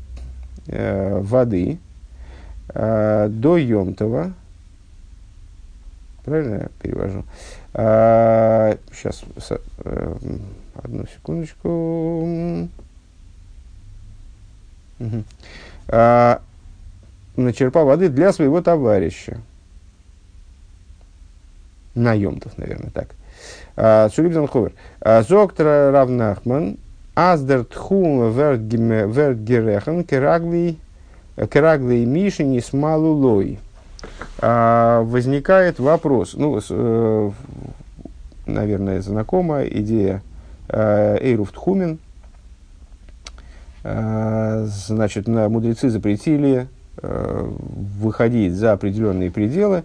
э, 0.67 1.19
воды 1.21 1.77
э, 2.69 3.27
до 3.29 3.57
Йомтова. 3.57 4.33
Правильно 6.25 6.55
я 6.55 6.69
перевожу? 6.81 7.23
Э, 7.73 8.77
сейчас, 8.91 9.23
э, 9.85 10.15
одну 10.83 11.05
секундочку. 11.07 12.67
Начерпал 17.35 17.85
воды 17.85 18.09
для 18.09 18.31
своего 18.31 18.61
товарища. 18.61 19.37
На 21.93 22.13
Йомтов, 22.13 22.57
наверное, 22.57 22.91
так. 22.91 23.15
Цулибзан 24.13 24.47
Ховер. 24.47 24.73
Зоктор 25.27 25.91
Равнахман, 25.93 26.77
Аздер 27.13 27.65
Тхум 27.65 28.31
Вертгерехан, 28.31 30.03
Керагли 30.05 30.77
Мишини 31.37 32.59
Смалулой. 32.59 33.59
Возникает 34.41 35.79
вопрос, 35.79 36.35
ну, 36.35 36.59
э, 36.69 37.31
наверное, 38.45 39.01
знакомая 39.01 39.65
идея 39.65 40.21
э, 40.69 41.17
Эйруф 41.21 41.51
Тхумин. 41.51 41.99
Значит, 43.83 45.27
мудрецы 45.27 45.89
запретили 45.89 46.67
выходить 47.01 48.53
за 48.53 48.71
определенные 48.71 49.31
пределы 49.31 49.83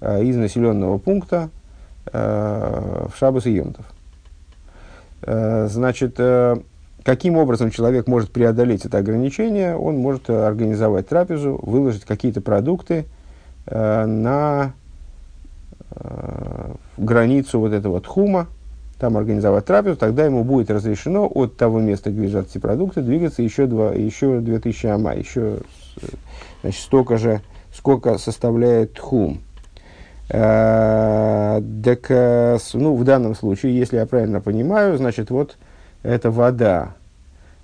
из 0.00 0.36
населенного 0.36 0.98
пункта, 0.98 1.50
Э, 2.12 3.06
в 3.12 3.16
Шабас 3.16 3.46
и 3.46 3.52
Йомтов. 3.52 3.84
Э, 5.22 5.68
значит, 5.70 6.16
э, 6.18 6.56
каким 7.04 7.36
образом 7.36 7.70
человек 7.70 8.08
может 8.08 8.32
преодолеть 8.32 8.84
это 8.84 8.98
ограничение? 8.98 9.76
Он 9.76 9.98
может 9.98 10.28
организовать 10.28 11.08
трапезу, 11.08 11.60
выложить 11.62 12.04
какие-то 12.04 12.40
продукты 12.40 13.06
на 13.64 14.72
границу 16.96 17.60
вот 17.60 17.72
этого 17.72 18.00
тхума, 18.00 18.48
там 18.98 19.16
организовать 19.16 19.66
трапезу, 19.66 19.96
тогда 19.96 20.24
ему 20.24 20.42
будет 20.42 20.70
разрешено 20.70 21.26
от 21.26 21.56
того 21.56 21.80
места, 21.80 22.10
где 22.10 22.22
лежат 22.22 22.46
эти 22.48 22.58
продукты, 22.58 23.02
двигаться 23.02 23.42
еще, 23.42 23.66
два, 23.66 23.92
еще 23.92 24.40
2000 24.40 24.86
ама, 24.86 25.14
еще 25.14 25.58
значит, 26.62 26.80
столько 26.80 27.18
же, 27.18 27.40
сколько 27.72 28.18
составляет 28.18 28.94
тхум. 28.94 29.40
Э, 30.32 31.60
так, 31.84 32.06
э, 32.08 32.58
ну, 32.72 32.96
в 32.96 33.04
данном 33.04 33.34
случае, 33.34 33.76
если 33.76 33.96
я 33.96 34.06
правильно 34.06 34.40
понимаю, 34.40 34.96
значит, 34.96 35.30
вот 35.30 35.56
эта 36.02 36.30
вода, 36.30 36.94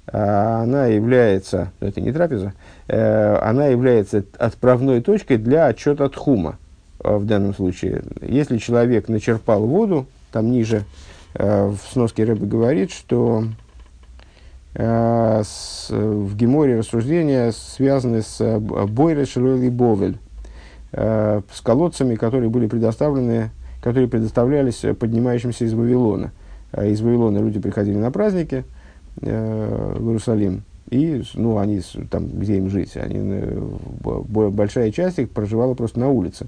э, 0.07 0.19
она 0.19 0.87
является, 0.87 1.73
это 1.81 2.01
не 2.01 2.13
трапеза, 2.13 2.53
она 2.89 3.67
является 3.67 4.25
отправной 4.39 5.03
точкой 5.03 5.37
для 5.37 5.67
отчета 5.67 6.09
Тхума 6.09 6.57
в 7.01 7.27
данном 7.27 7.55
случае. 7.55 8.03
Если 8.23 8.57
человек 8.57 9.09
начерпал 9.09 9.67
воду, 9.67 10.07
там 10.33 10.51
ниже 10.51 10.85
в 11.35 11.77
сноске 11.93 12.25
Рэбе 12.25 12.47
говорит, 12.47 12.91
что 12.91 13.45
с, 14.79 15.87
в 15.91 16.37
Геморе 16.37 16.79
рассуждения 16.79 17.53
связаны 17.53 18.23
с 18.23 18.61
Бойре 18.61 19.25
Шилой 19.25 19.71
Бовель, 19.71 20.19
э, 20.93 21.41
с 21.53 21.61
колодцами, 21.61 22.15
которые 22.15 22.49
были 22.49 22.69
предоставлены, 22.69 23.51
которые 23.83 24.09
предоставлялись 24.09 24.85
поднимающимся 24.99 25.65
из 25.65 25.75
Вавилона. 25.75 26.33
Из 26.81 27.01
Вавилона 27.01 27.39
люди 27.39 27.59
приходили 27.59 27.97
на 27.97 28.11
праздники 28.11 28.65
э, 29.23 29.95
в 29.99 30.07
Иерусалим, 30.07 30.63
и 30.91 31.23
ну, 31.35 31.59
они 31.59 31.81
там, 32.11 32.29
где 32.29 32.57
им 32.57 32.71
жить, 32.71 32.97
они, 32.97 33.17
э, 33.19 33.61
большая 34.51 34.91
часть 34.91 35.19
их 35.19 35.31
проживала 35.31 35.75
просто 35.75 36.01
на 36.01 36.09
улице. 36.09 36.47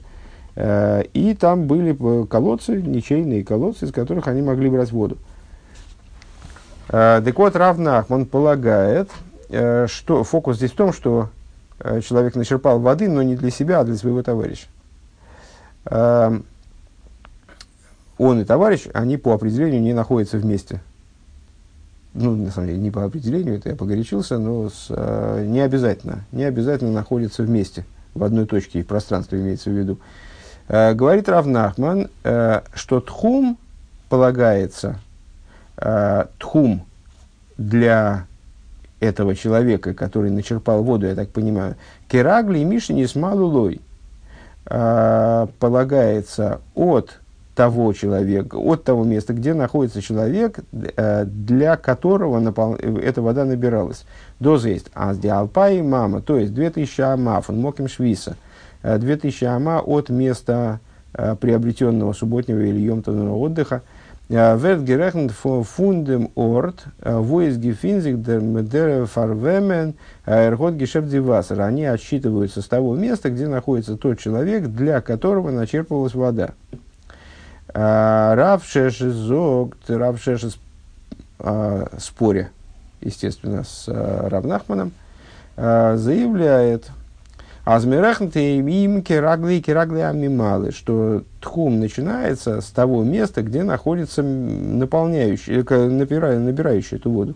Э, 0.57 1.03
и 1.15 1.35
там 1.35 1.67
были 1.67 1.97
колодцы, 2.27 2.81
ничейные 2.81 3.45
колодцы, 3.45 3.87
из 3.87 3.93
которых 3.93 4.29
они 4.29 4.43
могли 4.43 4.71
брать 4.71 4.93
воду. 4.93 5.19
Э, 6.91 7.23
так 7.25 7.39
вот, 7.39 7.57
Равнах, 7.57 8.11
он 8.11 8.27
полагает, 8.27 9.11
э, 9.49 9.87
что 9.89 10.25
фокус 10.25 10.57
здесь 10.57 10.73
в 10.73 10.77
том, 10.77 10.93
что 10.93 11.31
Э, 11.83 12.01
человек 12.03 12.35
начерпал 12.35 12.79
воды, 12.79 13.09
но 13.09 13.23
не 13.23 13.37
для 13.37 13.51
себя, 13.51 13.81
а 13.81 13.85
для 13.85 13.97
своего 13.97 14.23
товарища. 14.23 14.67
Он 18.19 18.39
и 18.39 18.45
товарищ, 18.45 18.87
они 18.93 19.17
по 19.17 19.33
определению 19.33 19.81
не 19.81 19.95
находятся 19.95 20.37
вместе. 20.37 20.83
Ну, 22.13 22.37
на 22.37 22.51
самом 22.51 22.67
деле, 22.69 22.79
не 22.79 22.91
по 22.91 23.05
определению, 23.05 23.57
это 23.57 23.71
я 23.71 23.77
погорячился, 23.77 24.37
но 24.39 24.69
с, 24.69 24.89
э, 24.91 25.47
не 25.47 25.61
обязательно. 25.61 26.25
Не 26.31 26.45
обязательно 26.45 26.93
находятся 26.93 27.43
вместе, 27.45 27.87
в 28.15 28.23
одной 28.23 28.45
точке 28.45 28.85
пространства 28.85 29.37
имеется 29.37 29.71
в 29.71 29.73
виду. 29.73 29.99
Э, 30.69 30.93
говорит 30.93 31.31
Равнахман, 31.31 32.11
э, 32.25 32.61
что 32.75 33.01
тхум 33.01 33.57
полагается, 34.11 34.99
э, 35.81 36.27
тхум 36.39 36.87
для 37.57 38.27
этого 39.01 39.35
человека, 39.35 39.95
который 39.95 40.31
начерпал 40.31 40.83
воду, 40.83 41.07
я 41.07 41.15
так 41.15 41.31
понимаю, 41.31 41.77
керагли 42.09 42.59
и 42.59 42.65
мишни 42.65 43.05
с 43.05 43.15
малулой. 43.15 43.81
А, 44.67 45.49
полагается 45.59 46.61
от 46.75 47.19
того 47.57 47.93
человека, 47.93 48.57
от 48.57 48.85
того 48.85 49.05
места, 49.05 49.33
где 49.33 49.53
находится 49.53 50.01
человек, 50.01 50.61
э, 50.73 51.25
для 51.25 51.77
которого 51.77 52.39
напол... 52.39 52.75
эта 52.77 53.21
вода 53.21 53.45
набиралась. 53.45 54.05
Доза 54.39 54.69
есть 54.69 54.87
азди 54.95 55.27
алпай 55.27 55.83
мама, 55.83 56.21
то 56.21 56.39
есть 56.39 56.55
2000 56.55 57.01
амаф, 57.01 57.51
он 57.51 57.61
моким 57.61 57.89
швиса, 57.89 58.37
2000 58.83 59.45
ама 59.45 59.81
от 59.81 60.09
места 60.09 60.79
э, 61.13 61.35
приобретенного 61.35 62.13
субботнего 62.13 62.61
или 62.61 62.79
емтовного 62.79 63.37
отдыха, 63.37 63.83
wird 64.31 64.87
gerechnet 64.87 65.33
von, 65.33 66.05
dem 66.05 66.29
Ort, 66.37 66.85
wo 67.03 67.41
es 67.41 67.61
gefindet 67.61 68.05
sich 68.05 68.23
der, 68.23 69.07
Farwemen 69.07 69.95
Эрхот 70.25 70.75
Гешефт 70.75 71.09
Дивасер. 71.09 71.61
Они 71.61 71.85
отсчитываются 71.85 72.63
с 72.63 72.69
того 72.69 72.95
места, 72.95 73.31
где 73.31 73.49
находится 73.49 73.97
тот 73.97 74.21
человек, 74.21 74.69
для 74.69 75.01
которого 75.01 75.51
начерпывалась 75.51 76.15
вода. 76.15 76.51
Рав 77.75 78.65
Шеши 78.65 79.11
Зог, 79.11 79.75
Рав 79.89 80.23
Шеши 80.23 80.51
споря, 81.99 82.51
естественно, 83.01 83.65
с 83.65 83.89
Равнахманом, 83.89 84.93
заявляет, 85.57 86.91
Азмирахнты 87.65 88.57
им 88.59 89.03
керагли 89.03 89.61
керагли 89.61 90.01
амималы, 90.01 90.73
что 90.73 91.25
тхум 91.41 91.79
начинается 91.79 92.61
с 92.61 92.67
того 92.67 93.05
места, 93.05 93.43
где 93.43 93.63
находится 93.63 94.23
наполняющий, 94.23 95.57
набирающий, 95.57 96.39
набирающий 96.41 96.97
эту 96.97 97.11
воду. 97.11 97.35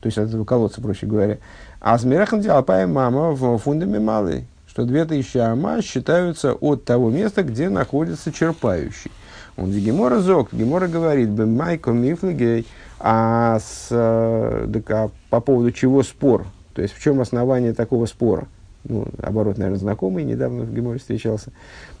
То 0.00 0.06
есть 0.06 0.18
от 0.18 0.28
этого 0.28 0.44
колодца, 0.44 0.80
проще 0.80 1.06
говоря. 1.06 1.38
Азмирахнты 1.80 2.48
алпай 2.48 2.86
мама 2.86 3.32
в 3.32 3.58
фундаме 3.58 3.98
малый, 3.98 4.46
что 4.68 4.84
2000 4.84 5.38
ама 5.38 5.82
считаются 5.82 6.54
от 6.54 6.84
того 6.84 7.10
места, 7.10 7.42
где 7.42 7.68
находится 7.68 8.32
черпающий. 8.32 9.10
Он 9.56 9.70
Гемора 9.70 10.20
зок, 10.20 10.48
Гемора 10.52 10.88
говорит, 10.88 11.28
майко 11.30 11.90
мифлигей, 11.90 12.66
а, 12.98 13.58
с, 13.58 13.88
э, 13.90 14.68
так, 14.72 14.90
а 14.90 15.10
по 15.28 15.40
поводу 15.40 15.72
чего 15.72 16.02
спор? 16.02 16.46
То 16.74 16.82
есть 16.82 16.94
в 16.94 17.02
чем 17.02 17.20
основание 17.20 17.74
такого 17.74 18.06
спора? 18.06 18.46
Ну, 18.84 19.06
оборот, 19.22 19.58
наверное, 19.58 19.78
знакомый, 19.78 20.24
недавно 20.24 20.64
в 20.64 20.74
Геморе 20.74 20.98
встречался. 20.98 21.52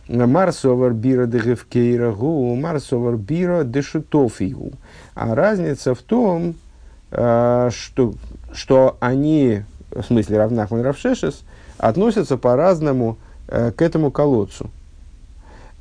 Марсовар 0.08 0.92
бира 0.92 1.26
дегевкейра 1.26 2.12
гу, 2.12 2.54
марсовар 2.56 3.16
бира 3.16 3.62
дешутофигу. 3.62 4.72
А 5.14 5.34
разница 5.34 5.94
в 5.94 6.02
том, 6.02 6.54
э, 7.12 7.70
что, 7.72 8.14
что 8.52 8.96
они, 9.00 9.62
в 9.90 10.02
смысле 10.02 10.38
Равнахман 10.38 10.82
Равшешес, 10.82 11.42
относятся 11.78 12.36
по-разному 12.36 13.16
э, 13.46 13.70
к 13.70 13.80
этому 13.80 14.10
колодцу. 14.10 14.70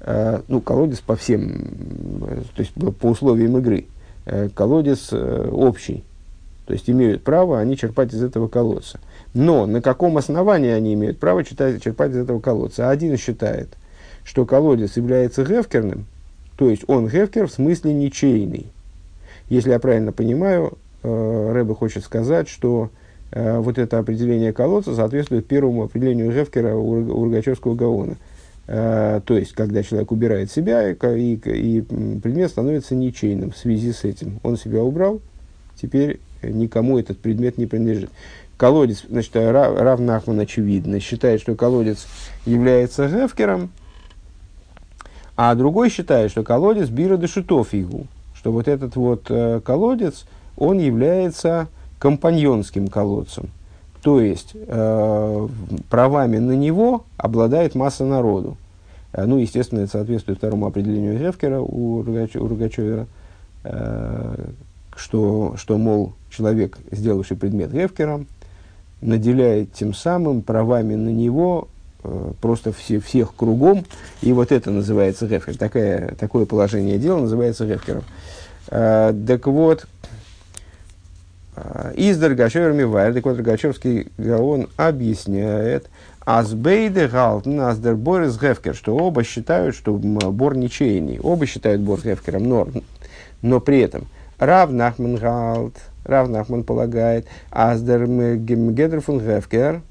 Э, 0.01 0.41
ну, 0.47 0.61
колодец 0.61 0.99
по 0.99 1.15
всем, 1.15 2.45
то 2.55 2.61
есть 2.61 2.73
по 2.73 3.07
условиям 3.07 3.57
игры. 3.57 3.87
Колодец 4.53 5.11
общий. 5.11 6.03
То 6.65 6.73
есть 6.73 6.89
имеют 6.89 7.23
право 7.23 7.59
они 7.59 7.75
черпать 7.75 8.13
из 8.13 8.23
этого 8.23 8.47
колодца. 8.47 8.99
Но 9.33 9.65
на 9.65 9.81
каком 9.81 10.17
основании 10.17 10.71
они 10.71 10.93
имеют 10.93 11.19
право 11.19 11.43
читать, 11.43 11.81
черпать 11.81 12.11
из 12.11 12.17
этого 12.17 12.39
колодца? 12.39 12.89
Один 12.89 13.17
считает, 13.17 13.69
что 14.23 14.45
колодец 14.45 14.97
является 14.97 15.43
гефкерным, 15.43 16.05
то 16.57 16.69
есть 16.69 16.83
он 16.87 17.07
гефкер 17.07 17.47
в 17.47 17.51
смысле 17.51 17.93
ничейный. 17.93 18.67
Если 19.49 19.71
я 19.71 19.79
правильно 19.79 20.11
понимаю, 20.11 20.77
э, 21.03 21.51
Рэбе 21.51 21.73
хочет 21.73 22.03
сказать, 22.03 22.47
что 22.47 22.89
э, 23.31 23.57
вот 23.57 23.77
это 23.77 23.97
определение 23.97 24.53
колодца 24.53 24.95
соответствует 24.95 25.47
первому 25.47 25.83
определению 25.83 26.31
гефкера 26.31 26.75
у, 26.75 27.19
у 27.19 27.25
Рогачевского 27.25 27.75
Гаона. 27.75 28.15
Э, 28.67 29.21
то 29.25 29.37
есть, 29.37 29.53
когда 29.53 29.83
человек 29.83 30.11
убирает 30.11 30.51
себя, 30.51 30.89
и, 30.89 30.93
и, 30.93 31.33
и 31.33 31.81
предмет 31.81 32.51
становится 32.51 32.95
ничейным 32.95 33.51
в 33.51 33.57
связи 33.57 33.91
с 33.91 34.03
этим. 34.03 34.39
Он 34.43 34.55
себя 34.55 34.83
убрал, 34.83 35.19
теперь 35.75 36.19
никому 36.41 36.99
этот 36.99 37.19
предмет 37.19 37.57
не 37.57 37.65
принадлежит 37.65 38.09
колодец, 38.61 39.05
значит, 39.09 39.35
Рав 39.35 39.99
Нахман 39.99 40.39
очевидно 40.39 40.99
считает, 40.99 41.41
что 41.41 41.55
колодец 41.55 42.05
является 42.45 43.07
гефкером, 43.07 43.71
а 45.35 45.55
другой 45.55 45.89
считает, 45.89 46.29
что 46.29 46.43
колодец 46.43 46.89
бира 46.89 47.17
дешутов 47.17 47.69
что 48.35 48.51
вот 48.51 48.67
этот 48.67 48.95
вот 48.95 49.25
э, 49.29 49.61
колодец, 49.65 50.25
он 50.57 50.77
является 50.77 51.69
компаньонским 51.97 52.87
колодцем. 52.87 53.49
То 54.03 54.21
есть, 54.21 54.51
э, 54.53 55.47
правами 55.89 56.37
на 56.37 56.51
него 56.51 57.05
обладает 57.17 57.73
масса 57.73 58.05
народу. 58.05 58.57
Э, 59.11 59.25
ну, 59.25 59.37
естественно, 59.37 59.79
это 59.79 59.91
соответствует 59.91 60.37
второму 60.37 60.67
определению 60.67 61.17
Гефкера 61.17 61.59
у, 61.59 62.03
Рогач, 62.03 62.35
у 62.35 62.47
Рогачевера, 62.47 63.07
э, 63.63 64.45
что, 64.95 65.55
что, 65.57 65.77
мол, 65.77 66.13
человек, 66.29 66.77
сделавший 66.91 67.37
предмет 67.37 67.71
Гефкером, 67.71 68.27
наделяет 69.01 69.73
тем 69.73 69.93
самым 69.93 70.41
правами 70.41 70.95
на 70.95 71.09
него 71.09 71.67
э, 72.03 72.31
просто 72.39 72.71
все, 72.71 72.99
всех 72.99 73.35
кругом, 73.35 73.85
и 74.21 74.31
вот 74.31 74.51
это 74.51 74.71
называется 74.71 75.27
гефкер. 75.27 75.57
Такое, 75.57 76.15
такое 76.19 76.45
положение 76.45 76.99
дела 76.99 77.19
называется 77.19 77.65
гефкером. 77.65 78.03
Э, 78.69 79.13
так 79.27 79.47
вот, 79.47 79.87
э, 81.55 81.93
איז 81.95 82.17
דער 82.19 82.30
ראגאטשאווער 82.30 82.73
מבאר, 82.73 83.13
так 83.13 83.25
вот, 83.25 83.37
Рогачевский 83.37 84.09
Гаон 84.17 84.69
объясняет, 84.77 85.89
אז 86.23 86.47
ביידע 86.47 87.07
האלטן, 87.07 87.59
אז 87.61 87.75
דער 87.75 87.95
בור 87.95 88.17
איז 88.17 88.39
הפקר, 88.39 88.75
что 88.75 88.95
оба 88.95 89.23
считают, 89.23 89.75
что 89.75 89.93
Бор 89.95 90.55
ничейный. 90.55 91.19
Оба 91.19 91.47
считают 91.47 91.81
Бор 91.81 91.99
Гефкером, 91.99 92.43
но, 92.43 92.67
но 93.41 93.59
при 93.59 93.79
этом 93.79 94.05
Рав 94.41 94.73
Нахман 94.73 95.17
האלט, 95.17 95.75
Рав 96.03 96.27
Нахман 96.27 96.63
полагает, 96.63 97.27
אז 97.51 97.74
דער 97.74 98.07
גדר 98.07 98.99
פון 98.99 99.19
הפקר, 99.19 99.83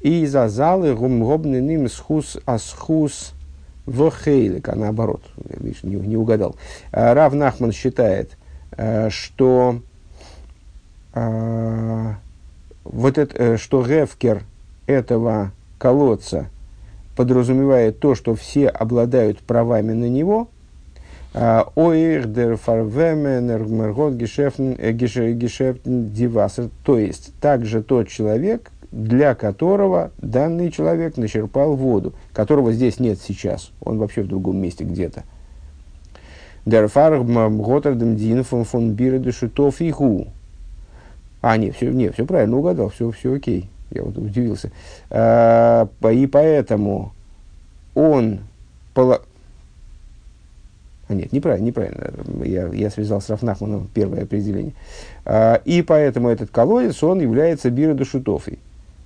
и 0.00 0.24
за 0.24 0.48
залы 0.48 0.94
гумгобненим 0.94 1.86
схус 1.90 2.38
асхус 2.46 3.34
в 3.84 4.02
а 4.02 4.74
наоборот, 4.74 5.20
видишь, 5.36 5.82
не, 5.82 5.96
не 5.96 6.16
угадал. 6.16 6.56
А, 6.90 7.12
Рав 7.12 7.34
Нахман 7.34 7.70
считает, 7.70 8.38
э, 8.78 9.10
что 9.10 9.80
э, 11.12 12.14
вот 12.82 13.18
это, 13.18 13.36
э, 13.36 13.56
что 13.58 13.86
гефкер 13.86 14.42
этого 14.86 15.52
колодца 15.76 16.46
подразумевает 17.14 18.00
то, 18.00 18.14
что 18.14 18.34
все 18.34 18.68
обладают 18.68 19.40
правами 19.40 19.92
на 19.92 20.08
него– 20.08 20.48
Оих 21.36 22.32
дер 22.32 22.56
фарвеменер 22.56 23.66
мергот 23.66 24.14
гешефтн 24.14 24.72
дивасер. 26.10 26.70
То 26.82 26.98
есть, 26.98 27.34
также 27.40 27.82
тот 27.82 28.08
человек, 28.08 28.70
для 28.90 29.34
которого 29.34 30.12
данный 30.16 30.70
человек 30.70 31.18
начерпал 31.18 31.76
воду, 31.76 32.14
которого 32.32 32.72
здесь 32.72 32.98
нет 32.98 33.18
сейчас, 33.20 33.70
он 33.82 33.98
вообще 33.98 34.22
в 34.22 34.28
другом 34.28 34.56
месте 34.56 34.84
где-то. 34.84 35.24
А, 41.42 41.58
нет, 41.58 41.76
все, 41.76 41.90
нет, 41.90 42.14
все 42.14 42.24
правильно 42.24 42.56
угадал, 42.56 42.88
все, 42.88 43.10
все 43.10 43.34
окей. 43.34 43.68
Я 43.90 44.04
вот 44.04 44.16
удивился. 44.16 44.72
А, 45.10 45.86
и 46.10 46.26
поэтому 46.26 47.12
он 47.94 48.40
а 51.08 51.14
нет, 51.14 51.32
неправильно, 51.32 51.66
неправильно. 51.66 52.10
Я, 52.44 52.66
я 52.68 52.90
связал 52.90 53.20
с 53.20 53.30
Рафнахманом 53.30 53.88
первое 53.94 54.24
определение. 54.24 54.72
А, 55.24 55.60
и 55.64 55.82
поэтому 55.82 56.28
этот 56.28 56.50
колодец, 56.50 57.02
он 57.02 57.20
является 57.20 57.70
биродушутофой. 57.70 58.58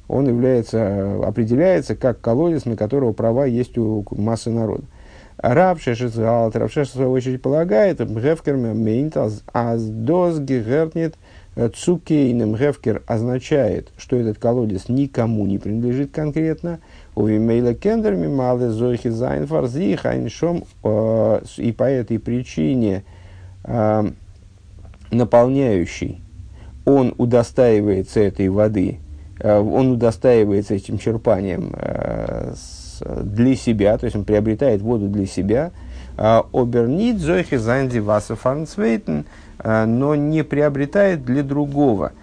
Он 0.08 0.26
является, 0.26 1.20
определяется 1.24 1.94
как 1.94 2.20
колодец, 2.20 2.64
на 2.64 2.76
которого 2.76 3.12
права 3.12 3.44
есть 3.44 3.76
у 3.78 4.04
массы 4.12 4.50
народа. 4.50 4.84
Раб 5.36 5.80
Шешецгалт, 5.80 6.56
Раб 6.56 6.72
Шеш, 6.72 6.88
в 6.88 6.92
свою 6.92 7.12
очередь, 7.12 7.42
полагает, 7.42 8.00
Гефкер 8.00 8.56
мейнт 8.56 9.16
аз 9.16 9.82
доз 9.84 10.38
гехертнет 10.40 11.14
цукейным. 11.74 12.56
Гефкер 12.56 13.02
означает, 13.06 13.88
что 13.96 14.16
этот 14.16 14.38
колодец 14.38 14.88
никому 14.88 15.46
не 15.46 15.58
принадлежит 15.58 16.12
конкретно– 16.12 16.80
Увимейла 17.20 17.74
кендер 17.74 18.14
мималы 18.14 18.70
зойхи 18.70 19.10
зайн 19.10 19.46
фарзих 19.46 20.06
айншом. 20.06 20.64
Э, 20.82 21.40
и 21.58 21.70
по 21.70 21.84
этой 21.84 22.18
причине 22.18 23.04
э, 23.64 24.10
наполняющий, 25.10 26.22
он 26.86 27.14
удостаивается 27.18 28.20
этой 28.20 28.48
воды, 28.48 29.00
э, 29.38 29.58
он 29.58 29.92
удостаивается 29.92 30.74
этим 30.74 30.96
черпанием 30.96 31.74
для 33.22 33.54
себя, 33.54 33.98
то 33.98 34.04
есть 34.04 34.16
он 34.16 34.24
приобретает 34.24 34.80
воду 34.80 35.08
для 35.08 35.26
себя, 35.26 35.72
обернит 36.16 37.18
зойхи 37.18 37.56
зайнди 37.56 37.98
васа 37.98 38.34
фарнцвейтен, 38.36 39.24
но 39.62 40.14
не 40.14 40.42
приобретает 40.44 41.24
для 41.24 41.42
другого– 41.42 42.12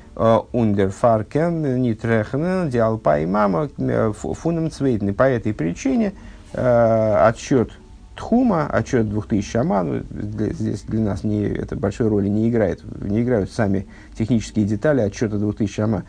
Ундерфаркен, 0.52 1.82
Нитрехнен, 1.82 2.70
Диалпа 2.70 3.20
и 3.20 3.26
Мама, 3.26 3.70
Фуном 4.14 4.72
Цвейтный. 4.72 5.14
По 5.14 5.24
этой 5.24 5.54
причине 5.54 6.14
отсчет 6.54 7.72
Тхума, 8.16 8.66
отчет 8.68 9.08
2000 9.10 9.58
аман, 9.58 10.04
здесь 10.10 10.82
для 10.82 11.02
нас 11.02 11.24
не, 11.24 11.44
это 11.44 11.76
большой 11.76 12.08
роли 12.08 12.28
не 12.28 12.50
играет, 12.50 12.82
не 13.00 13.22
играют 13.22 13.52
сами 13.52 13.86
технические 14.18 14.66
детали 14.66 15.02
отчета 15.02 15.38
2000 15.38 15.82
ама, 15.82 16.04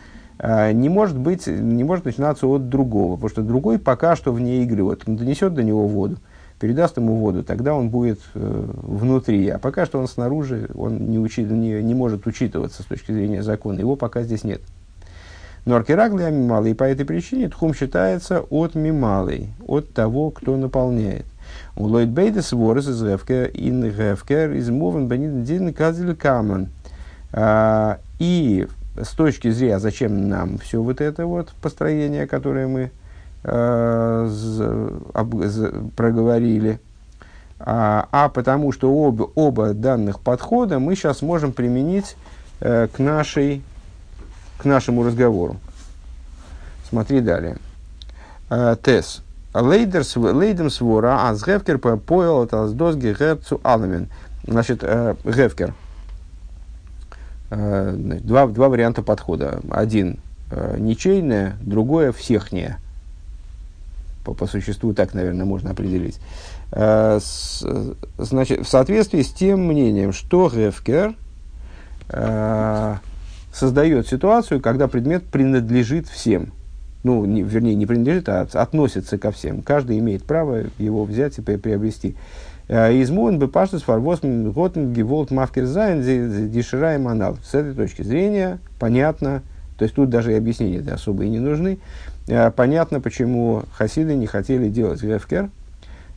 не 0.72 0.88
может 0.88 1.18
быть, 1.18 1.46
не 1.46 1.84
может 1.84 2.06
начинаться 2.06 2.46
от 2.46 2.70
другого, 2.70 3.16
потому 3.16 3.28
что 3.28 3.42
другой 3.42 3.78
пока 3.78 4.16
что 4.16 4.32
вне 4.32 4.62
игры, 4.62 4.84
вот 4.84 5.02
он 5.06 5.16
донесет 5.16 5.52
до 5.52 5.62
него 5.62 5.86
воду, 5.86 6.16
передаст 6.58 6.96
ему 6.96 7.16
воду, 7.16 7.42
тогда 7.42 7.74
он 7.74 7.88
будет 7.88 8.20
э, 8.34 8.64
внутри. 8.82 9.48
А 9.48 9.58
пока 9.58 9.86
что 9.86 9.98
он 9.98 10.08
снаружи, 10.08 10.68
он 10.74 11.10
не, 11.10 11.18
учи, 11.18 11.42
не, 11.42 11.82
не 11.82 11.94
может 11.94 12.26
учитываться 12.26 12.82
с 12.82 12.86
точки 12.86 13.12
зрения 13.12 13.42
закона. 13.42 13.78
Его 13.78 13.96
пока 13.96 14.22
здесь 14.22 14.44
нет. 14.44 14.60
Но 15.64 15.76
аркерагли 15.76 16.22
амималый, 16.22 16.70
и 16.70 16.74
по 16.74 16.84
этой 16.84 17.04
причине 17.04 17.48
тхум 17.48 17.74
считается 17.74 18.40
от 18.40 18.74
мималой, 18.74 19.48
от 19.66 19.92
того, 19.92 20.30
кто 20.30 20.56
наполняет. 20.56 21.26
У 21.76 21.84
Ллойд 21.84 22.08
Бейдес 22.08 22.52
ворес 22.52 22.88
из 22.88 23.02
Гефкер, 23.02 23.50
ин 23.54 23.82
Гефкер, 23.82 24.52
из 24.52 24.70
Мовен 24.70 25.08
Бенидин 25.08 25.72
Казель 25.72 26.16
Каман. 26.16 26.68
А, 27.32 27.98
и 28.18 28.66
с 28.96 29.10
точки 29.10 29.50
зрения, 29.50 29.78
зачем 29.78 30.28
нам 30.28 30.58
все 30.58 30.82
вот 30.82 31.00
это 31.00 31.26
вот 31.26 31.50
построение, 31.60 32.26
которое 32.26 32.66
мы 32.66 32.90
проговорили, 35.96 36.80
а, 37.60 38.08
а 38.12 38.28
потому 38.28 38.72
что 38.72 38.90
об, 38.90 39.20
оба 39.34 39.74
данных 39.74 40.20
подхода 40.20 40.78
мы 40.78 40.94
сейчас 40.94 41.22
можем 41.22 41.52
применить 41.52 42.16
э, 42.60 42.88
к, 42.88 42.98
нашей, 42.98 43.62
к 44.58 44.64
нашему 44.64 45.04
разговору. 45.04 45.56
Смотри 46.88 47.20
далее. 47.20 47.58
Э, 48.50 48.76
тес. 48.82 49.22
Лейдем 49.54 50.70
свора, 50.70 51.28
а 51.28 51.34
с 51.34 51.44
Гевкер 51.44 51.78
поел 51.78 52.42
от 52.42 52.54
Аздозги 52.54 53.14
Герцу 53.18 53.60
Аламен. 53.62 54.08
Значит, 54.46 54.80
э, 54.82 55.16
Гевкер. 55.24 55.74
Э, 57.50 57.92
два, 57.96 58.46
два 58.46 58.68
варианта 58.68 59.02
подхода. 59.02 59.60
Один 59.70 60.20
э, 60.50 60.76
ничейное, 60.78 61.56
другое 61.60 62.12
всехнее. 62.12 62.78
По, 64.28 64.34
по 64.34 64.46
существу 64.46 64.92
так, 64.92 65.14
наверное, 65.14 65.46
можно 65.46 65.70
определить. 65.70 66.20
Э, 66.72 67.18
с, 67.20 67.64
значит, 68.18 68.66
в 68.66 68.68
соответствии 68.68 69.22
с 69.22 69.32
тем 69.32 69.66
мнением, 69.66 70.12
что 70.12 70.50
гефкер 70.54 71.14
э, 72.10 72.96
создает 73.52 74.06
ситуацию, 74.06 74.60
когда 74.60 74.88
предмет 74.88 75.24
принадлежит 75.24 76.08
всем– 76.08 76.52
ну, 77.04 77.24
не, 77.24 77.42
вернее, 77.42 77.74
не 77.74 77.86
принадлежит, 77.86 78.28
а 78.28 78.46
относится 78.52 79.18
ко 79.18 79.30
всем. 79.30 79.62
Каждый 79.62 79.98
имеет 79.98 80.24
право 80.24 80.64
его 80.78 81.04
взять 81.04 81.38
и 81.38 81.42
приобрести. 81.42 82.16
Э, 82.68 82.90
איז 83.02 83.18
מובן 83.18 83.38
בפשטות 83.38 83.82
פארוואס 83.82 84.20
האט 84.20 84.56
ניט 84.56 84.92
געוואלט 84.92 85.30
מפקיר 85.30 85.64
זיין 85.64 86.02
די 86.50 86.63
שיריים 86.63 87.08
הנ"ל. 87.08 87.38
С 87.42 87.54
этой 87.54 87.72
точки 87.74 88.02
зрения 88.02 88.58
понятно, 88.78 89.42
то 89.78 89.84
есть 89.84 89.94
тут 89.94 90.10
даже 90.10 90.32
и 90.32 90.36
объяснения 90.36 90.80
особо 90.92 91.24
и 91.24 91.28
не 91.28 91.38
нужны. 91.38 91.78
Э, 92.28 92.50
понятно, 92.50 93.00
почему 93.00 93.62
хасиды 93.72 94.14
не 94.14 94.26
хотели 94.26 94.68
делать 94.68 95.02
гефкер 95.02 95.50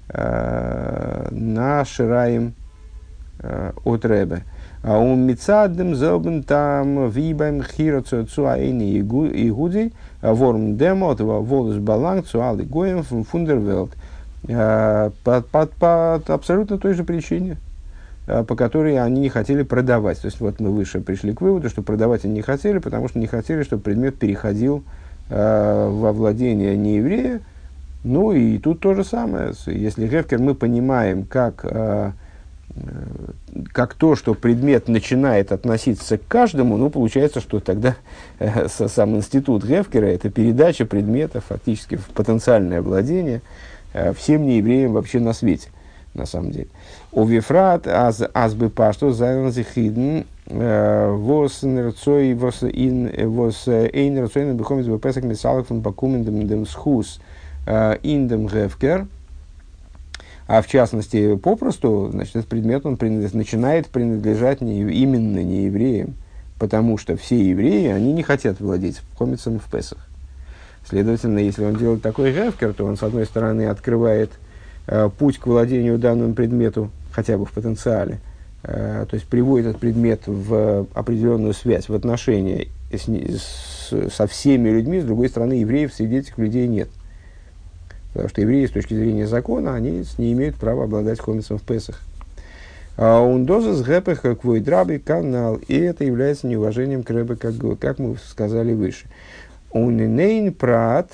э, 0.09 1.27
на 1.31 1.85
шираем 1.85 2.53
от 3.85 4.05
Ребе. 4.05 4.43
А 4.83 4.99
у 4.99 5.15
Мицадем 5.15 5.95
зелбен 5.95 6.43
там 6.43 7.09
вибаем 7.09 7.63
хироцу 7.63 8.25
цуаэни 8.25 8.99
игуди 8.99 9.93
ворм 10.21 10.77
демо 10.77 11.15
волос 11.15 11.77
баланг 11.77 12.27
цуалы 12.27 12.63
гоем 12.65 13.01
фундервелд. 13.01 13.91
Под, 14.43 15.47
под, 15.47 15.71
под 15.71 16.29
абсолютно 16.29 16.77
той 16.77 16.93
же 16.93 17.03
причине, 17.03 17.57
а, 18.27 18.43
по 18.43 18.55
которой 18.55 18.99
они 18.99 19.21
не 19.21 19.29
хотели 19.29 19.63
продавать. 19.63 20.19
То 20.19 20.25
есть 20.25 20.39
вот 20.39 20.59
мы 20.59 20.71
выше 20.71 20.99
пришли 20.99 21.33
к 21.33 21.41
выводу, 21.41 21.69
что 21.69 21.81
продавать 21.81 22.25
они 22.25 22.35
не 22.35 22.41
хотели, 22.41 22.77
потому 22.77 23.07
что 23.07 23.17
не 23.17 23.27
хотели, 23.27 23.63
чтобы 23.63 23.83
предмет 23.83 24.17
переходил 24.17 24.77
э, 24.77 25.00
во 25.31 26.11
владение 26.11 26.75
нееврея. 26.75 27.41
Ну 28.03 28.33
и 28.33 28.57
тут 28.57 28.81
то 28.81 28.93
же 28.93 29.03
самое. 29.03 29.53
Если 29.65 30.07
Гевкер 30.07 30.39
мы 30.39 30.55
понимаем, 30.55 31.23
как 31.23 31.61
э, 31.63 32.11
как 33.71 33.93
то, 33.93 34.15
что 34.15 34.33
предмет 34.33 34.87
начинает 34.87 35.51
относиться 35.51 36.17
к 36.17 36.27
каждому, 36.27 36.77
ну, 36.77 36.89
получается, 36.89 37.39
что 37.41 37.59
тогда 37.59 37.95
э, 38.39 38.67
сам 38.67 39.15
институт 39.15 39.63
Гефкера– 39.63 40.05
это 40.07 40.29
передача 40.29 40.85
предмета 40.85 41.41
фактически 41.41 41.95
в 41.95 42.05
потенциальное 42.07 42.81
владение 42.81 43.41
э, 43.93 44.13
всем 44.13 44.45
неевреям 44.45 44.93
вообще 44.93 45.19
на 45.19 45.33
свете, 45.33 45.69
на 46.13 46.25
самом 46.25 46.51
деле. 46.51 46.67
У 47.11 47.25
Вифрат 47.25 47.87
аз, 47.87 48.21
аз 48.33 48.53
бы 48.53 48.69
пашто 48.69 49.09
э, 49.09 50.23
вос 50.51 51.63
нерцой 51.63 52.33
вос 52.33 52.63
ин 52.63 53.09
вос 53.29 53.67
эйн 53.67 54.15
нерцой 54.15 54.53
бехомис 54.53 54.85
бепесак 54.85 55.23
мисалах 55.23 55.67
фон 55.67 55.81
бакумен 55.81 56.23
дем 56.23 56.65
схус 56.65 57.19
ин 57.67 58.27
дем 58.27 58.47
Гефкер– 58.47 59.07
а 60.51 60.61
в 60.61 60.67
частности, 60.67 61.37
попросту, 61.37 62.09
значит, 62.11 62.35
этот 62.35 62.49
предмет 62.49 62.85
он 62.85 62.97
принадлежит, 62.97 63.35
начинает 63.35 63.87
принадлежать 63.87 64.59
не, 64.59 64.81
именно 64.81 65.41
не 65.41 65.63
евреям, 65.63 66.15
потому 66.59 66.97
что 66.97 67.15
все 67.15 67.41
евреи, 67.41 67.87
они 67.87 68.11
не 68.11 68.21
хотят 68.21 68.59
владеть 68.59 68.99
хомицем 69.17 69.59
в 69.59 69.71
Песах. 69.71 70.05
Следовательно, 70.85 71.39
если 71.39 71.63
он 71.63 71.77
делает 71.77 72.01
такой 72.01 72.33
гефкер, 72.33 72.73
то 72.73 72.83
он, 72.83 72.97
с 72.97 73.03
одной 73.03 73.25
стороны, 73.27 73.67
открывает 73.67 74.31
э, 74.87 75.09
путь 75.17 75.37
к 75.37 75.47
владению 75.47 75.97
данному 75.97 76.33
предмету, 76.33 76.89
хотя 77.13 77.37
бы 77.37 77.45
в 77.45 77.51
потенциале, 77.53 78.15
э, 78.15 78.30
то 78.63 79.09
есть 79.11 79.25
приводит 79.25 79.67
этот 79.67 79.81
предмет 79.81 80.21
в 80.27 80.87
определенную 80.93 81.53
связь, 81.53 81.89
в 81.89 81.93
отношения 81.95 82.67
с, 82.91 83.07
с, 83.07 84.09
со 84.09 84.27
всеми 84.27 84.69
людьми, 84.69 84.99
с 84.99 85.05
другой 85.05 85.29
стороны, 85.29 85.53
евреев 85.53 85.93
среди 85.93 86.17
этих 86.17 86.37
людей 86.37 86.67
нет. 86.67 86.89
Потому 88.13 88.29
что 88.29 88.41
евреи 88.41 88.65
с 88.65 88.71
точки 88.71 88.93
зрения 88.93 89.25
закона, 89.25 89.73
они 89.73 90.03
не 90.17 90.33
имеют 90.33 90.57
права 90.57 90.83
обладать 90.83 91.19
хомицем 91.19 91.57
в 91.57 91.63
Песах. 91.63 92.01
און 92.97 93.45
דאס 93.45 93.73
איז 93.73 93.81
היפך 93.81 94.43
כבוד 94.43 94.77
רבי 94.77 94.97
כנ"ל. 94.97 95.59
И 95.67 95.77
это 95.77 96.03
является 96.03 96.47
неуважением 96.47 97.03
к 97.03 97.09
рэбе, 97.09 97.35
как, 97.35 97.55
как 97.79 97.99
мы 97.99 98.17
сказали 98.17 98.73
выше. 98.73 99.07
און 99.71 99.95
אין 99.95 100.53
א 100.53 100.68
פרט 100.68 101.11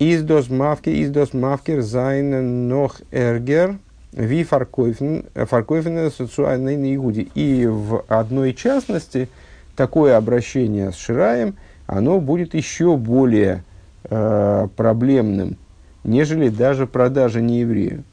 איז 0.00 0.22
דאס 0.24 0.50
מפקיר, 0.50 0.90
איז 0.90 1.10
דאס 1.10 1.32
מפקיר 1.32 1.80
זיין 1.80 2.68
נאך 2.68 3.00
ערגער 3.12 3.78
ви 4.12 4.44
фаркойфен 4.44 6.10
социальной 6.10 6.94
игуди. 6.94 7.28
И 7.34 7.66
в 7.66 8.04
одной 8.08 8.54
частности 8.54 9.28
такое 9.76 10.16
обращение 10.16 10.92
с 10.92 10.96
Шираем, 10.96 11.56
оно 11.86 12.20
будет 12.20 12.54
еще 12.54 12.96
более 12.96 13.62
э, 14.04 14.68
проблемным, 14.76 15.56
нежели 16.04 16.48
даже 16.48 16.86
продажа 16.86 17.40
нееврею. 17.40 18.04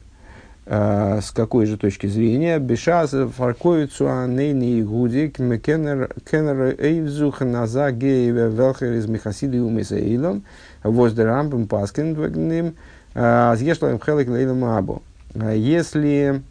Э, 0.66 1.20
с 1.22 1.30
какой 1.30 1.66
же 1.66 1.76
точки 1.76 2.06
зрения? 2.06 2.58
Бешаз 2.58 3.14
фарковицу 3.36 4.08
анейни 4.08 4.82
гудик 4.82 5.36
кеннер 5.36 6.74
эйвзух 6.78 7.40
наза 7.40 7.90
гееве 7.90 8.48
велхер 8.48 8.92
из 8.92 9.06
мехасиды 9.06 9.60
умесаилом 9.62 10.44
воздерамбом 10.82 11.66
паскин 11.66 12.14
вагним 12.14 12.74
азъешлаем 13.14 14.00
хелек 14.00 14.28
лейлом 14.28 14.64
абу. 14.64 15.02
Э, 15.34 15.56
если 15.56 16.42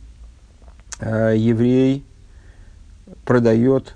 э, 0.99 1.33
еврей 1.37 2.03
продает 3.25 3.95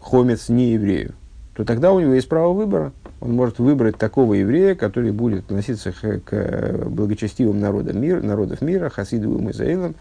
хомец 0.00 0.48
не 0.48 0.72
еврею, 0.72 1.14
то 1.54 1.64
тогда 1.64 1.92
у 1.92 2.00
него 2.00 2.14
есть 2.14 2.28
право 2.28 2.52
выбора. 2.52 2.92
Он 3.20 3.32
может 3.32 3.58
выбрать 3.58 3.96
такого 3.96 4.34
еврея, 4.34 4.74
который 4.74 5.10
будет 5.10 5.44
относиться 5.44 5.92
к, 5.92 6.20
к 6.20 6.88
благочестивым 6.88 7.60
народам 7.60 8.00
мира, 8.00 8.20
народов 8.20 8.60
мира, 8.60 8.90
хасидовым 8.90 9.50
Израилам, 9.50 9.94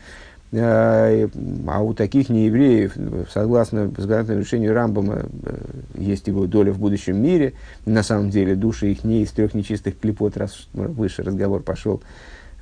а, 0.54 1.28
а 1.68 1.82
у 1.82 1.94
таких 1.94 2.30
неевреев, 2.30 2.94
согласно 3.32 3.88
законодательному 3.88 4.42
решению 4.42 4.74
Рамбама, 4.74 5.24
э, 5.44 5.58
есть 5.98 6.28
его 6.28 6.46
доля 6.46 6.72
в 6.72 6.80
будущем 6.80 7.22
мире. 7.22 7.54
На 7.86 8.04
самом 8.04 8.30
деле 8.30 8.56
души 8.56 8.92
их 8.92 9.04
не 9.04 9.24
из 9.24 9.32
трех 9.32 9.54
нечистых 9.54 9.98
клипот, 9.98 10.38
раз 10.38 10.68
выше 10.74 11.24
разговор 11.24 11.64
пошел 11.64 12.02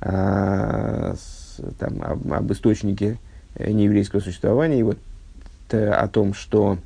а, 0.00 1.14
с, 1.16 1.60
там, 1.78 2.02
об, 2.02 2.32
об 2.32 2.52
источнике 2.52 3.18
нееврейского 3.58 4.20
существования, 4.20 4.80
и 4.80 4.82
вот 4.82 4.98
о 5.72 6.08
том, 6.08 6.34
что 6.34 6.78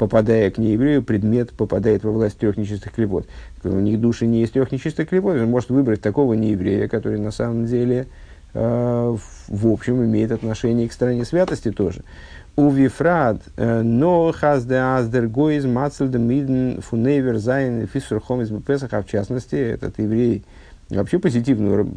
попадая 0.00 0.50
к 0.50 0.56
нееврею, 0.56 1.02
предмет 1.02 1.50
попадает 1.50 2.04
во 2.04 2.10
власть 2.10 2.38
трех 2.38 2.56
нечистых 2.56 2.92
клипот. 2.92 3.26
У 3.64 3.68
них 3.68 4.00
души 4.00 4.26
не 4.26 4.42
из 4.42 4.50
трех 4.50 4.72
нечистых 4.72 5.10
клипот, 5.10 5.36
он 5.36 5.50
может 5.50 5.68
выбрать 5.68 6.00
такого 6.00 6.32
нееврея, 6.32 6.88
который 6.88 7.18
на 7.18 7.30
самом 7.30 7.66
деле 7.66 8.06
э, 8.54 9.16
в 9.48 9.66
общем 9.66 10.02
имеет 10.02 10.32
отношение 10.32 10.88
к 10.88 10.94
стране 10.94 11.26
святости 11.26 11.70
тоже. 11.70 12.02
ובפרט, 12.56 13.42
э, 13.58 13.82
но 13.82 14.32
хазде 14.32 14.76
аздер 14.76 15.26
гоиз 15.26 15.66
мацельда 15.66 16.18
миден 16.18 16.80
фунейвер 16.80 17.36
зайн 17.36 17.86
фисур 17.86 18.22
хомис 18.22 18.48
бепесах, 18.48 18.94
а 18.94 19.02
в 19.02 19.06
частности 19.06 19.54
этот 19.54 19.98
еврей 19.98 20.44
вообще 20.90 21.18
позитивную, 21.18 21.88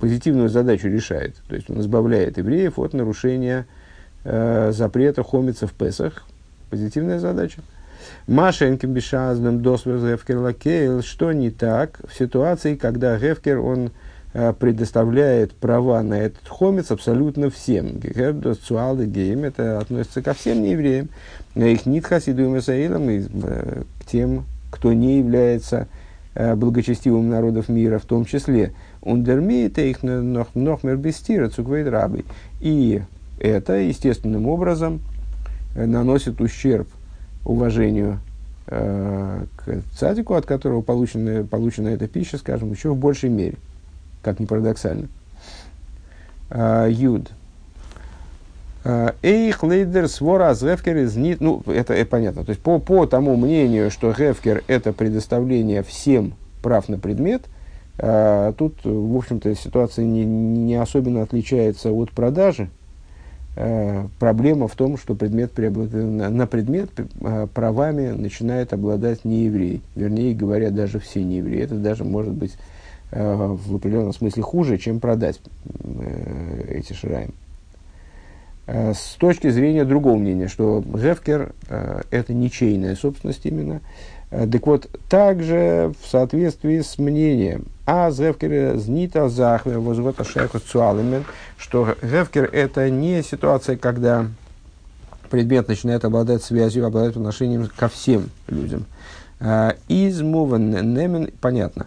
позитивную 0.00 0.48
задачу 0.48 0.88
решает. 0.88 1.36
То 1.48 1.56
есть 1.56 1.70
он 1.70 1.80
избавляет 1.80 2.38
евреев 2.38 2.78
от 2.78 2.92
нарушения 2.92 3.66
э, 4.24 4.72
запрета 4.72 5.22
хомица 5.22 5.66
в 5.66 5.72
Песах, 5.72 6.24
позитивная 6.70 7.18
задача. 7.18 7.62
מה 8.26 8.39
שאין 8.39 8.72
כן 8.72 8.92
בשעת 8.92 9.62
דאס 9.62 9.75
ווערט 9.75 9.98
הפקר 9.98 11.02
что 11.02 11.32
не 11.32 11.50
так 11.50 12.00
в 12.08 12.16
ситуации, 12.16 12.74
когда 12.74 13.18
Гефкер, 13.18 13.58
он 13.58 13.90
э, 14.34 14.52
предоставляет 14.52 15.52
права 15.52 16.02
на 16.02 16.20
этот 16.20 16.46
хомец 16.46 16.90
абсолютно 16.90 17.50
всем. 17.50 18.00
צו 18.66 18.86
אלע 18.86 19.06
גויים, 19.06 19.44
это 19.44 19.78
относится 19.78 20.22
ко 20.22 20.34
всем 20.34 20.62
неевреям. 20.62 21.08
אויך 21.54 21.86
ניט 21.86 22.06
חסידי 22.06 22.42
и 23.10 23.26
э, 23.32 23.82
к 24.00 24.04
тем, 24.04 24.44
кто 24.70 24.92
не 24.92 25.18
является 25.18 25.88
благочестивым 26.56 27.28
народов 27.28 27.68
мира, 27.68 27.98
в 27.98 28.04
том 28.04 28.24
числе. 28.24 28.72
Ундермиет 29.02 29.78
их 29.78 30.02
нохмер 30.02 30.96
бестира 30.96 31.50
И 32.60 33.02
это 33.40 33.74
естественным 33.74 34.46
образом 34.46 35.00
наносит 35.74 36.40
ущерб 36.40 36.88
уважению 37.44 38.20
э, 38.66 39.44
к 39.56 39.82
цадику, 39.96 40.34
от 40.34 40.46
которого 40.46 40.82
получена, 40.82 41.44
получена 41.44 41.88
эта 41.88 42.06
пища, 42.06 42.38
скажем, 42.38 42.70
еще 42.70 42.90
в 42.90 42.96
большей 42.96 43.30
мере, 43.30 43.56
как 44.22 44.38
ни 44.38 44.44
парадоксально. 44.44 45.08
Э, 46.50 46.88
юд. 46.90 47.30
Эйх 49.22 49.62
лейдер 49.62 50.08
свора 50.08 50.54
с 50.54 50.62
Гефкер 50.62 50.96
из 50.98 51.14
нит. 51.16 51.40
Ну, 51.40 51.62
это, 51.66 51.92
это 51.92 52.10
понятно. 52.10 52.44
То 52.44 52.50
есть, 52.50 52.62
по, 52.62 52.78
по 52.78 53.06
тому 53.06 53.36
мнению, 53.36 53.90
что 53.90 54.12
Гефкер– 54.12 54.64
это 54.66 54.92
предоставление 54.92 55.82
всем 55.82 56.34
прав 56.62 56.88
на 56.88 56.98
предмет, 56.98 57.42
э, 57.98 58.52
тут, 58.56 58.84
в 58.84 59.16
общем-то, 59.16 59.54
ситуация 59.54 60.04
не, 60.04 60.24
не 60.24 60.74
особенно 60.76 61.22
отличается 61.22 61.90
от 61.92 62.10
продажи. 62.12 62.70
Э, 63.56 64.06
проблема 64.18 64.68
в 64.68 64.74
том, 64.74 64.96
что 64.96 65.14
предмет 65.14 65.56
на, 65.58 66.30
на 66.30 66.46
предмет 66.46 66.90
э, 66.98 67.46
правами 67.52 68.08
начинает 68.08 68.72
обладать 68.72 69.24
не 69.24 69.44
еврей. 69.44 69.82
Вернее 69.96 70.34
говоря, 70.34 70.70
даже 70.70 70.98
все 70.98 71.22
не 71.22 71.36
евреи. 71.36 71.62
Это 71.62 71.74
даже 71.74 72.04
может 72.04 72.32
быть 72.32 72.56
в 73.10 73.76
определенном 73.76 74.12
смысле 74.12 74.42
хуже, 74.42 74.76
чем 74.76 75.00
продать 75.00 75.40
эти 76.68 76.92
шираем. 76.92 77.32
Э, 78.70 78.92
с 78.92 79.16
точки 79.18 79.48
зрения 79.48 79.86
другого 79.86 80.18
мнения, 80.18 80.46
что 80.46 80.84
Гефкер 80.86 81.52
э, 81.70 82.02
это 82.10 82.34
ничейная 82.34 82.96
собственность 82.96 83.46
именно. 83.46 83.80
Э, 84.30 84.46
так 84.46 84.66
вот, 84.66 84.90
также 85.08 85.94
в 86.02 86.06
соответствии 86.06 86.80
с 86.80 86.98
мнением 86.98 87.64
а 87.86 88.10
Гефкер 88.10 88.76
знита 88.76 89.30
захве 89.30 89.78
возвота 89.78 90.22
шайху 90.22 90.58
цуалимен, 90.58 91.24
что 91.56 91.96
Гефкер 92.02 92.44
это 92.52 92.90
не 92.90 93.22
ситуация, 93.22 93.78
когда 93.78 94.26
предмет 95.30 95.68
начинает 95.68 96.04
обладать 96.04 96.42
связью, 96.42 96.84
обладать 96.84 97.16
отношением 97.16 97.70
ко 97.74 97.88
всем 97.88 98.28
людям. 98.48 98.84
Из 99.88 100.20
немен, 100.20 101.30
понятно. 101.40 101.86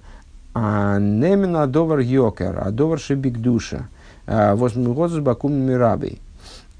А 0.55 0.97
немен 0.97 1.55
адовар 1.55 1.99
йокер, 1.99 2.59
адовар 2.59 2.99
шибик 2.99 3.37
душа. 3.37 3.87
Возмигозус 4.25 5.19
бакум 5.19 5.53
мирабей 5.53 6.19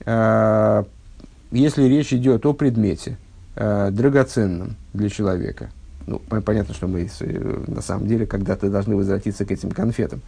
если 0.06 1.84
речь 1.84 2.14
идет 2.14 2.46
о 2.46 2.54
предмете, 2.54 3.18
э, 3.56 3.90
драгоценном 3.92 4.76
для 4.94 5.10
человека, 5.10 5.70
ну, 6.08 6.20
понятно, 6.20 6.74
что 6.74 6.88
мы 6.88 7.10
э, 7.20 7.64
на 7.68 7.82
самом 7.82 8.08
деле 8.08 8.26
когда-то 8.26 8.70
должны 8.70 8.96
возвратиться 8.96 9.46
к 9.46 9.52
этим 9.52 9.72
конфетам, 9.72 10.22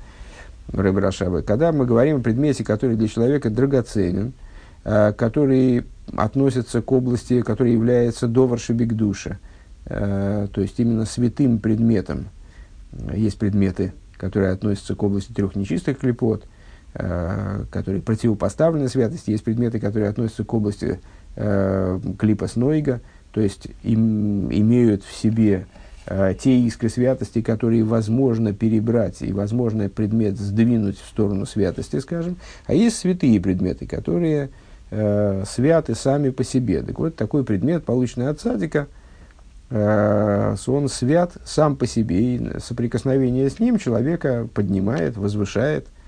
Рэб 0.72 0.98
Рашабы. 0.98 1.42
Когда 1.42 1.72
мы 1.72 1.86
говорим 1.86 2.18
о 2.18 2.20
предмете, 2.20 2.64
который 2.64 2.96
для 2.96 3.08
человека 3.08 3.50
драгоценен, 3.50 4.34
который 4.84 5.86
относится 6.16 6.82
к 6.82 6.92
области, 6.92 7.42
который 7.42 7.72
является 7.72 8.28
доваршибик 8.28 8.94
душа, 8.94 9.40
то 9.86 10.52
есть 10.56 10.80
именно 10.80 11.06
святым 11.06 11.60
предметом. 11.60 12.28
Есть 13.14 13.38
предметы, 13.40 13.94
которые 14.18 14.52
относятся 14.52 14.96
к 14.96 15.04
области 15.04 15.32
трех 15.32 15.56
нечистых 15.56 16.00
клепот, 16.00 16.46
которые 16.94 18.02
противопоставлены 18.02 18.88
святости, 18.88 19.32
есть 19.32 19.44
предметы, 19.44 19.80
которые 19.80 20.10
относятся 20.10 20.44
к 20.44 20.54
области 20.54 21.00
э, 21.36 22.00
клипа 22.20 22.48
Снойга, 22.48 23.02
то 23.32 23.42
есть 23.42 23.68
им, 23.82 24.52
имеют 24.52 25.04
в 25.04 25.12
себе 25.12 25.66
э, 26.06 26.36
те 26.40 26.60
искры 26.60 26.90
святости, 26.90 27.42
которые 27.42 27.84
возможно 27.84 28.54
перебрать 28.54 29.22
и 29.22 29.34
возможно 29.34 29.90
предмет 29.90 30.38
сдвинуть 30.38 31.00
в 31.00 31.08
сторону 31.08 31.46
святости, 31.46 32.00
скажем, 32.00 32.38
а 32.68 32.74
есть 32.74 32.98
святые 32.98 33.42
предметы, 33.42 33.88
которые 33.88 34.52
э, 34.92 35.44
святы 35.48 35.96
сами 35.96 36.30
по 36.30 36.44
себе. 36.44 36.84
Так 36.84 37.00
вот, 37.00 37.16
такой 37.16 37.44
предмет, 37.44 37.86
полученный 37.86 38.30
от 38.30 38.40
садика, 38.40 38.88
э, 39.72 40.56
он 40.68 40.90
свят 40.90 41.38
сам 41.44 41.76
по 41.76 41.88
себе, 41.88 42.36
и 42.36 42.60
соприкосновение 42.60 43.50
с 43.50 43.60
ним 43.60 43.80
человека 43.80 44.48
поднимает, 44.54 45.18
возвышает, 45.18 45.88
Э, 45.88 46.03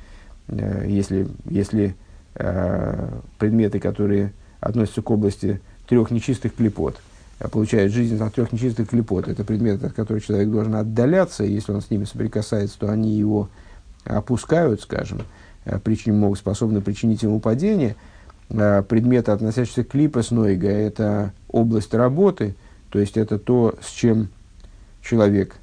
если, 0.48 1.28
если 1.46 1.96
э, 2.36 3.10
предметы, 3.40 3.80
которые 3.80 4.34
относятся 4.60 5.02
к 5.02 5.10
области 5.10 5.62
трех 5.88 6.12
нечистых 6.12 6.56
клепот, 6.56 6.98
э, 7.40 7.48
получают 7.48 7.94
жизнь 7.94 8.22
от 8.22 8.34
трех 8.34 8.52
нечистых 8.52 8.90
клепот, 8.90 9.28
это 9.28 9.44
предметы, 9.44 9.88
от 9.88 9.94
которых 9.94 10.26
человек 10.26 10.50
должен 10.50 10.76
отдаляться, 10.76 11.44
если 11.44 11.72
он 11.72 11.82
с 11.82 11.90
ними 11.90 12.06
соприкасается, 12.06 12.80
то 12.80 12.92
они 12.92 13.14
его 13.14 13.50
опускают, 14.04 14.82
скажем, 14.82 15.22
причин, 15.84 16.20
могут 16.20 16.38
способны 16.38 16.82
причинить 16.82 17.24
ему 17.24 17.40
падение. 17.40 17.96
Предметы, 18.50 19.32
относящиеся 19.32 19.84
к 19.84 19.88
клипа 19.88 20.22
Нойга, 20.30 20.70
это 20.70 21.34
область 21.50 21.92
работы, 21.96 22.56
то 22.92 23.00
есть 23.00 23.18
это 23.18 23.40
то, 23.40 23.74
с 23.82 23.90
чем 23.90 24.30
человек 25.02 25.56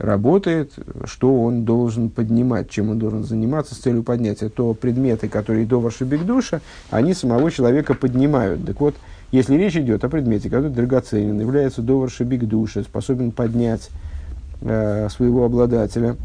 работает, 0.00 0.72
что 1.04 1.42
он 1.42 1.64
должен 1.64 2.08
поднимать, 2.08 2.70
чем 2.70 2.90
он 2.90 2.98
должен 2.98 3.22
заниматься 3.22 3.74
с 3.74 3.78
целью 3.78 4.02
поднятия, 4.02 4.48
то 4.48 4.72
предметы, 4.74 5.28
которые 5.28 5.66
до 5.66 5.78
вашей 5.78 6.06
бигдуша, 6.06 6.62
они 6.90 7.12
самого 7.12 7.50
человека 7.50 7.94
поднимают. 7.94 8.64
Так 8.64 8.80
вот, 8.80 8.94
если 9.30 9.56
речь 9.56 9.76
идет 9.76 10.02
о 10.02 10.08
предмете, 10.08 10.48
который 10.48 10.70
драгоценен, 10.70 11.38
является 11.38 11.82
до 11.82 12.00
вашей 12.00 12.24
бигдуша, 12.24 12.82
способен 12.82 13.30
поднять 13.30 13.90
э, 14.62 15.08
своего 15.10 15.44
обладателя, 15.44 16.16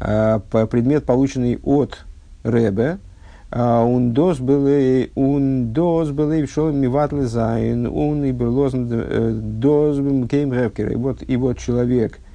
э, 0.00 0.40
предмет, 0.70 1.04
полученный 1.04 1.58
от 1.62 2.04
Ребе, 2.44 2.98
он 3.50 4.12
дос 4.12 4.40
был 4.40 4.68
он 5.14 5.72
дос 5.72 6.10
был 6.10 6.46
шел 6.46 6.70
миватле 6.70 7.22
зайн 7.22 7.86
он 7.86 8.22
и 8.22 8.30
был 8.30 8.70
дос 8.70 9.96
кейм 10.28 10.52
ревкер 10.52 10.92
и 10.92 10.96
вот 10.96 11.22
и 11.26 11.34
вот 11.38 11.56
человек 11.56 12.18
Э, 12.18 12.27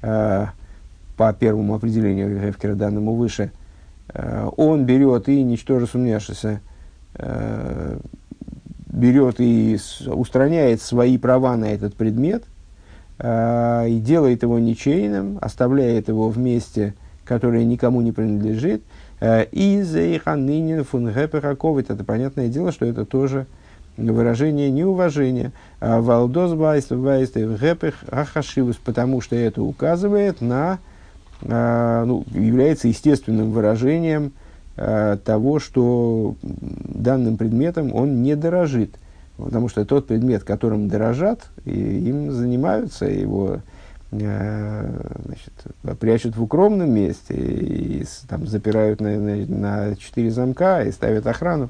по 0.00 1.32
первому 1.32 1.74
определению 1.74 2.40
Гефкера, 2.40 2.74
данному 2.74 3.14
выше, 3.14 3.50
э, 4.14 4.48
он 4.56 4.84
берет 4.86 5.28
и, 5.28 5.42
ничтоже 5.42 5.86
сумняшися, 5.86 6.60
э, 7.14 7.98
берет 8.86 9.36
и 9.40 9.76
устраняет 10.06 10.80
свои 10.80 11.18
права 11.18 11.56
на 11.56 11.66
этот 11.66 11.94
предмет 11.94 12.44
и 13.20 14.00
делает 14.04 14.42
его 14.44 14.60
ничейным, 14.60 15.38
оставляет 15.40 16.08
его 16.08 16.28
в 16.30 16.38
месте, 16.38 16.94
которое 17.24 17.64
никому 17.64 18.00
не 18.00 18.12
принадлежит. 18.12 18.82
И 19.20 19.82
за 19.84 20.16
иханынин 20.16 20.84
фун 20.84 21.08
это 21.08 22.04
понятное 22.04 22.48
дело, 22.48 22.70
что 22.70 22.86
это 22.86 23.04
тоже 23.04 23.46
выражение 23.98 24.70
неуважения. 24.70 25.52
А 25.80 26.00
Валдос 26.00 26.52
гэпех 26.52 27.94
ахашивус, 28.10 28.76
потому 28.76 29.20
что 29.20 29.36
это 29.36 29.62
указывает 29.62 30.40
на, 30.40 30.78
а, 31.42 32.04
ну, 32.04 32.24
является 32.30 32.88
естественным 32.88 33.50
выражением 33.50 34.32
а, 34.76 35.16
того, 35.16 35.58
что 35.58 36.36
данным 36.42 37.36
предметом 37.36 37.94
он 37.94 38.22
не 38.22 38.36
дорожит. 38.36 38.94
Потому 39.36 39.68
что 39.68 39.84
тот 39.84 40.06
предмет, 40.06 40.42
которым 40.42 40.88
дорожат, 40.88 41.44
и 41.64 41.70
им 41.70 42.32
занимаются, 42.32 43.04
его 43.06 43.60
значит, 44.10 45.52
прячут 46.00 46.34
в 46.34 46.42
укромном 46.42 46.90
месте, 46.90 47.34
и 47.34 48.06
там 48.26 48.46
запирают 48.46 49.00
на, 49.00 49.16
на, 49.18 49.36
на 49.46 49.96
четыре 49.96 50.30
замка 50.30 50.82
и 50.82 50.92
ставят 50.92 51.26
охрану. 51.26 51.68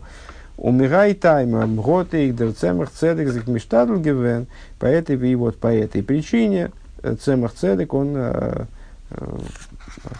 Умирай 0.58 1.14
тайма, 1.14 1.66
мготы 1.66 2.28
их 2.28 2.56
цемах 2.56 2.90
цедек 2.90 3.28
зик 3.28 3.46
миштадл 3.46 3.96
гивен. 3.96 4.48
По 4.80 4.86
этой, 4.86 5.16
и 5.16 5.34
вот 5.36 5.56
по 5.58 5.68
этой 5.68 6.02
причине 6.02 6.72
э, 7.00 7.14
цемах 7.14 7.54
цедек, 7.54 7.94
он, 7.94 8.14
э, 8.16 8.64
э, 9.12 9.38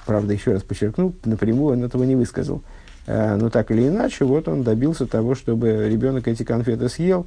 правда, 0.07 0.33
еще 0.33 0.53
раз 0.53 0.63
подчеркну, 0.63 1.13
напрямую 1.25 1.77
он 1.77 1.85
этого 1.85 2.05
не 2.05 2.15
высказал. 2.15 2.63
Но 3.09 3.49
так 3.49 3.71
или 3.71 3.89
иначе, 3.89 4.27
вот 4.27 4.49
он 4.49 4.63
добился 4.63 5.07
того, 5.07 5.35
чтобы 5.35 5.89
ребенок 5.89 6.29
эти 6.29 6.43
конфеты 6.43 6.91
съел. 6.91 7.27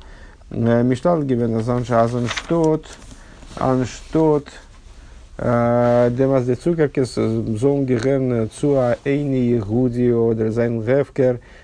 Миштадл 0.52 1.24
гивен 1.24 1.56
азаншазан 1.56 2.28
штот, 2.28 2.86
анштот, 3.56 4.48
Демаз 5.40 6.46
де 6.46 6.54
Цукеркес, 6.54 7.16
Зонгерен, 7.16 8.52
Цуа 8.52 8.98
Эйни, 9.04 9.58
Гуди, 9.58 10.12
Одер 10.12 10.52
Зайн 10.52 10.84
Гефкер– 10.84 11.40
Э, 11.50 11.61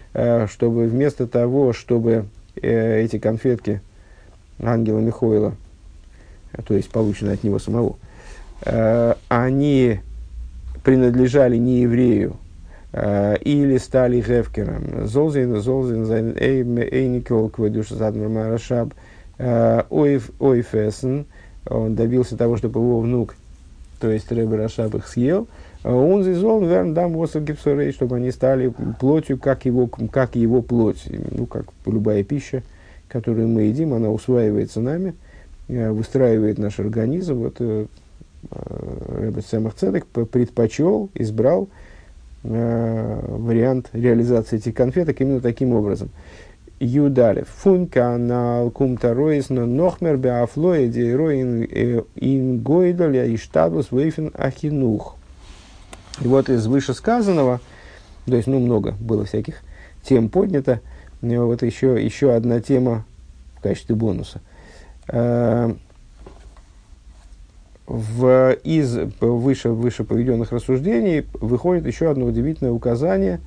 чтобы 0.47 0.87
вместо 0.87 1.27
того, 1.27 1.73
чтобы 1.73 2.25
э, 2.61 3.01
эти 3.01 3.19
конфетки 3.19 3.81
ангела 4.59 4.99
Михоила, 4.99 5.55
то 6.65 6.73
есть 6.73 6.89
полученные 6.89 7.35
от 7.35 7.43
него 7.43 7.59
самого, 7.59 7.97
э, 8.65 9.13
они 9.27 9.99
принадлежали 10.83 11.57
не 11.57 11.81
еврею, 11.81 12.37
или 12.93 13.77
стали 13.77 14.21
гефкером. 14.21 15.05
זאָל 15.05 15.27
זײַן, 15.27 15.59
זאָל 15.59 15.77
זײַן, 15.77 16.05
זײַן 16.05 16.33
אייניקל 16.37 17.49
כבוד 17.49 17.89
קדושת 17.89 18.09
אדמו"ר 18.09 18.29
מהרש"ב 18.29 18.93
אויפֿעסן. 19.37 21.25
Он 21.69 21.95
добился 21.95 22.37
того, 22.37 22.57
чтобы 22.57 22.79
его 22.79 23.01
внук, 23.01 23.35
то 23.99 24.09
есть 24.09 24.31
Рэбе 24.31 24.55
Рашаб 24.55 24.95
их 24.95 25.07
съел, 25.07 25.47
он 25.95 26.23
зизол, 26.23 26.65
верн 26.65 26.93
дам 26.93 27.13
гипсорей, 27.13 27.93
чтобы 27.93 28.17
они 28.17 28.31
стали 28.31 28.73
плотью, 28.99 29.37
как 29.37 29.65
его, 29.65 29.87
как 29.87 30.35
его 30.35 30.61
плоть, 30.61 31.07
ну, 31.31 31.45
как 31.45 31.67
любая 31.85 32.23
пища, 32.23 32.63
которую 33.07 33.47
мы 33.47 33.63
едим, 33.63 33.93
она 33.93 34.09
усваивается 34.09 34.81
нами, 34.81 35.13
э, 35.69 35.89
выстраивает 35.91 36.57
наш 36.57 36.79
организм. 36.79 37.35
Вот 37.35 37.55
э, 37.59 37.85
э, 38.51 39.21
Рэбе 39.21 39.41
Самых 39.41 39.75
Цедек 39.75 40.05
предпочел, 40.07 41.09
избрал 41.13 41.69
вариант 42.43 43.89
реализации 43.93 44.57
этих 44.57 44.73
конфеток 44.73 45.19
именно 45.19 45.41
таким 45.41 45.73
образом. 45.73 46.09
Юдалев. 46.79 47.47
Фун 47.49 47.87
канал 47.87 48.69
кум 48.71 48.97
тароисна 48.97 49.65
нохмер 49.65 50.17
беафлоя 50.17 50.87
дейроин 50.87 51.63
ин 51.63 52.59
гойдаля 52.59 53.25
и 53.25 53.35
штаблус 53.35 53.91
вейфен 53.91 54.31
ахинух. 54.33 55.17
И 56.21 56.27
вот 56.27 56.49
из 56.49 56.65
вышесказанного, 56.67 57.59
то 58.25 58.35
есть, 58.35 58.47
ну, 58.47 58.59
много 58.59 58.95
было 58.99 59.25
всяких 59.25 59.61
тем 60.03 60.29
поднято, 60.29 60.81
вот 61.21 61.63
еще, 61.63 62.03
еще 62.03 62.33
одна 62.33 62.59
тема 62.59 63.05
в 63.57 63.61
качестве 63.61 63.95
бонуса. 63.95 64.41
Э, 65.07 65.73
в, 67.87 68.51
из 68.63 68.97
выше, 69.21 69.69
выше 69.69 70.03
поведенных 70.03 70.51
рассуждений 70.51 71.25
выходит 71.33 71.87
еще 71.87 72.11
одно 72.11 72.25
удивительное 72.25 72.73
указание 72.73 73.39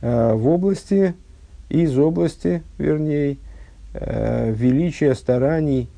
э, 0.00 0.34
в 0.34 0.48
области, 0.48 1.14
из 1.68 1.96
области, 1.96 2.62
вернее, 2.78 3.38
э, 3.94 4.52
величия 4.52 5.14
стараний, 5.14 5.88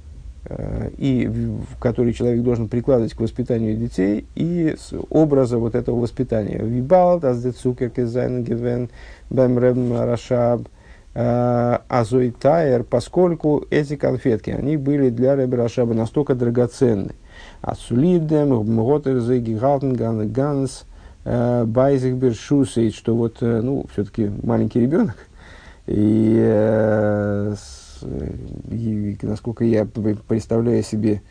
и, 0.96 1.26
в 1.26 1.78
который 1.80 2.12
человек 2.12 2.42
должен 2.42 2.68
прикладывать 2.68 3.14
к 3.14 3.20
воспитанию 3.20 3.76
детей, 3.76 4.26
и 4.34 4.76
с 4.78 4.92
образа 5.10 5.58
вот 5.58 5.74
этого 5.74 6.00
воспитания. 6.00 6.58
Вибалт, 6.62 7.24
аздецукер, 7.24 7.90
кезайн, 7.90 8.44
гевен, 8.44 8.90
бэмрэм, 9.30 10.00
рашаб, 10.02 10.68
Э, 11.18 11.78
Азойтайер, 11.88 12.84
поскольку 12.84 13.64
эти 13.70 13.96
конфетки, 13.96 14.50
они 14.50 14.76
были 14.76 15.08
для 15.08 15.34
Рэбе 15.34 15.56
Рашаба 15.56 15.94
настолько 15.94 16.34
драгоценны. 16.34 17.12
Ацулидем, 17.62 18.50
Мготерзе, 18.50 19.38
Гигалтен, 19.38 19.94
Ганс, 20.30 20.84
э, 21.24 21.64
Байзик 21.64 22.16
Бершусейт, 22.16 22.94
что 22.94 23.16
вот, 23.16 23.38
э, 23.40 23.62
ну, 23.62 23.86
все-таки 23.94 24.30
маленький 24.42 24.80
ребенок, 24.80 25.16
и, 25.86 27.54
и 28.02 29.16
насколько 29.22 29.64
я 29.64 29.84
представляю 29.84 30.82
себе 30.82 31.22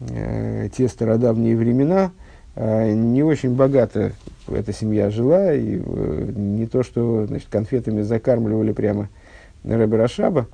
те 0.00 0.88
стародавние 0.88 1.56
времена, 1.56 2.12
не 2.56 3.22
очень 3.22 3.54
богато 3.54 4.12
эта 4.48 4.72
семья 4.72 5.10
жила, 5.10 5.52
и 5.52 5.76
не 5.76 6.66
то, 6.66 6.82
что 6.82 7.26
значит, 7.26 7.48
конфетами 7.50 8.02
закармливали 8.02 8.72
прямо 8.72 9.08
Рэбе 9.64 9.96
Рашаба, 9.96 10.46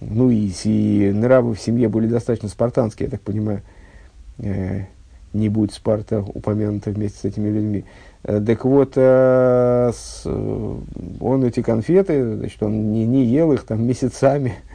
ну 0.00 0.30
и, 0.30 0.50
и 0.64 1.12
нравы 1.12 1.54
в 1.54 1.60
семье 1.60 1.88
были 1.88 2.06
достаточно 2.06 2.48
спартанские, 2.48 3.06
я 3.06 3.10
так 3.10 3.20
понимаю, 3.20 3.62
э, 4.38 4.84
не 5.32 5.48
будь 5.48 5.72
Спарта 5.72 6.20
упомянута 6.20 6.90
вместе 6.90 7.18
с 7.18 7.24
этими 7.24 7.48
людьми. 7.48 7.84
Э, 8.24 8.40
так 8.44 8.64
вот, 8.64 8.92
э, 8.96 9.90
с, 9.94 10.26
он 10.26 11.44
эти 11.44 11.62
конфеты, 11.62 12.36
значит, 12.36 12.62
он 12.62 12.92
не, 12.92 13.06
не 13.06 13.24
ел 13.24 13.52
их 13.52 13.64
там 13.64 13.82
месяцами, 13.86 14.54
э, 14.54 14.71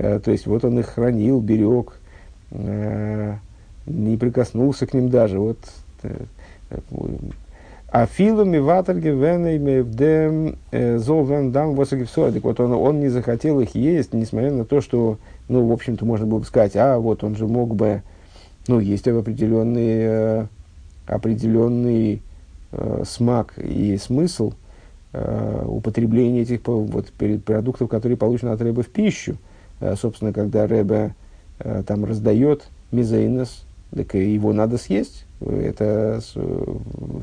то 0.00 0.30
есть 0.30 0.46
вот 0.46 0.64
он 0.64 0.78
их 0.78 0.86
хранил, 0.86 1.40
берег, 1.40 1.98
э, 2.50 3.34
не 3.86 4.16
прикоснулся 4.16 4.86
к 4.86 4.94
ним 4.94 5.08
даже. 5.08 5.38
Вот, 5.38 5.58
э, 6.02 6.24
а 7.90 8.04
филу 8.04 8.44
миватер 8.44 8.98
гевеней 8.98 9.58
мевдем 9.58 10.56
э, 10.70 10.98
зол 10.98 11.24
вен 11.24 11.52
дам 11.52 11.74
Так 11.74 12.44
вот, 12.44 12.60
он, 12.60 12.72
он 12.72 13.00
не 13.00 13.08
захотел 13.08 13.60
их 13.60 13.74
есть, 13.74 14.12
несмотря 14.12 14.52
на 14.52 14.66
то, 14.66 14.82
что, 14.82 15.16
ну, 15.48 15.66
в 15.66 15.72
общем-то, 15.72 16.04
можно 16.04 16.26
было 16.26 16.40
бы 16.40 16.44
сказать, 16.44 16.76
а 16.76 16.98
вот 16.98 17.24
он 17.24 17.34
же 17.34 17.46
мог 17.46 17.74
бы, 17.74 18.02
ну, 18.66 18.78
есть 18.78 19.08
определенный, 19.08 20.00
э, 20.02 20.46
определенный 21.06 22.20
э, 22.72 23.04
смак 23.06 23.54
и 23.56 23.96
смысл 23.96 24.52
э, 25.14 25.64
употребления 25.66 26.42
этих 26.42 26.60
вот, 26.66 27.10
продуктов, 27.46 27.88
которые 27.88 28.18
получены 28.18 28.50
от 28.50 28.60
рыба 28.60 28.82
в 28.82 28.88
пищу. 28.88 29.38
Э, 29.80 29.94
собственно, 29.96 30.32
когда 30.32 30.66
рыба 30.66 31.14
э, 31.58 31.82
там 31.86 32.04
раздает 32.04 32.68
מזונות, 32.92 33.64
так 33.94 34.14
его 34.14 34.52
надо 34.52 34.76
съесть 34.76 35.24
это 35.40 36.20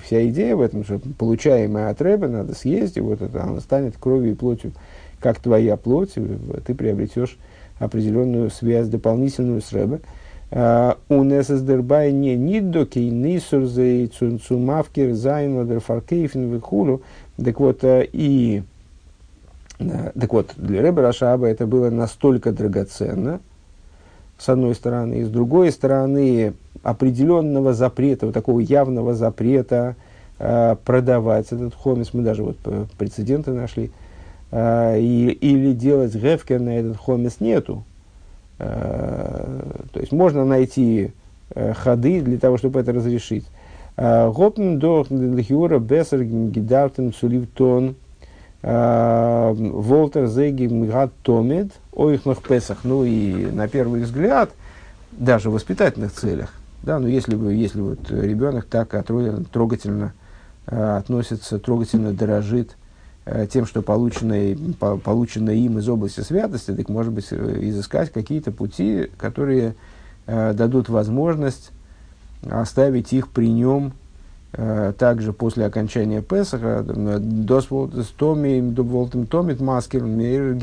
вся 0.04 0.28
идея 0.30 0.56
в 0.56 0.62
этом, 0.62 0.84
что 0.84 1.00
получаемое 1.18 1.90
от 1.90 2.02
Рэба 2.02 2.28
надо 2.28 2.56
съесть, 2.56 2.98
и 2.98 3.02
вот 3.02 3.22
это 3.22 3.44
оно 3.44 3.60
станет 3.60 3.98
кровью 4.00 4.32
и 4.32 4.36
плотью, 4.36 4.72
как 5.20 5.40
твоя 5.40 5.76
плоть, 5.76 6.14
ты 6.14 6.76
приобретешь 6.76 7.38
определенную 7.78 8.50
связь 8.52 8.88
дополнительную 8.88 9.62
с 9.62 9.72
Рэбе. 9.74 10.00
У 10.52 11.24
Несесдербай 11.24 12.14
не 12.14 12.36
ниддоки, 12.36 13.00
нисурзей, 13.00 14.08
цумавкер, 14.08 15.14
зайн, 15.14 15.58
ладерфаркейфен, 15.58 16.54
вихулу. 16.54 17.02
Так 17.44 17.60
вот, 17.60 17.84
э, 17.84 18.08
так 19.78 20.34
вот, 20.34 20.54
для 20.58 20.82
Рэба 20.82 21.02
Рашаба 21.02 21.48
это 21.48 21.68
было 21.68 21.90
настолько 21.90 22.52
драгоценно, 22.52 23.40
с 24.38 24.50
одной 24.50 24.76
стороны, 24.76 25.20
и 25.20 25.24
с 25.24 25.30
другой 25.30 25.72
стороны, 25.72 26.54
определенного 26.84 27.74
запрета, 27.74 28.26
вот 28.26 28.34
такого 28.34 28.60
явного 28.60 29.14
запрета 29.14 29.96
э, 30.40 30.76
продавать 30.84 31.48
этот 31.52 31.74
хомис, 31.74 32.14
мы 32.14 32.22
даже 32.22 32.44
вот 32.44 32.58
прецеденты 32.98 33.52
нашли, 33.52 33.92
э, 34.52 35.00
и, 35.00 35.30
или 35.30 35.74
делать 35.74 36.14
гефкер 36.16 36.60
на 36.60 36.78
этот 36.78 36.98
хомис 36.98 37.40
нету. 37.40 37.84
Э, 38.60 39.62
то 39.92 40.00
есть 40.00 40.12
можно 40.12 40.46
найти 40.46 41.12
э, 41.52 41.74
ходы 41.74 42.22
для 42.22 42.38
того, 42.38 42.58
чтобы 42.58 42.80
это 42.82 42.92
разрешить. 42.92 43.46
Э, 43.98 44.30
Гопн 44.30 44.80
до 44.80 45.06
лихиура 45.10 45.80
бесер 45.80 46.24
гидартен 46.24 47.14
суливтон 47.14 47.90
э, 47.90 47.94
волтер 48.66 50.26
зеги 50.26 50.66
мгат 50.66 51.14
томит 51.22 51.72
ойхнах 51.94 52.42
песах. 52.42 52.80
Ну 52.84 53.04
и 53.04 53.46
на 53.46 53.68
первый 53.68 54.02
взгляд, 54.02 54.50
даже 55.12 55.50
в 55.50 55.54
воспитательных 55.54 56.12
целях, 56.12 56.52
да, 56.82 57.00
но 57.00 57.08
если, 57.08 57.36
бы, 57.36 57.54
если 57.54 57.82
вот 57.82 58.10
ребенок 58.10 58.66
так 58.66 58.90
трогательно 59.52 60.14
э, 60.68 60.98
относится, 60.98 61.60
трогательно 61.60 62.12
дорожит 62.12 62.76
э, 63.26 63.48
тем, 63.52 63.66
что 63.66 63.82
получено, 63.82 64.58
по, 64.80 64.98
получено 64.98 65.52
им 65.52 65.78
из 65.78 65.88
области 65.88 66.22
святости, 66.22 66.72
так 66.72 66.90
может 66.90 67.14
быть 67.14 67.28
э, 67.32 67.58
изыскать 67.62 68.12
какие-то 68.12 68.52
пути, 68.52 69.12
которые 69.18 69.76
э, 70.26 70.54
дадут 70.54 70.90
возможность 70.90 71.72
оставить 72.50 73.14
их 73.14 73.28
при 73.30 73.50
нем 73.50 73.88
э, 73.88 74.05
также 74.98 75.34
после 75.34 75.66
окончания 75.66 76.22
Песаха. 76.22 76.84
Томит 79.30 79.60
маскер 79.60 80.04
мейр 80.04 80.56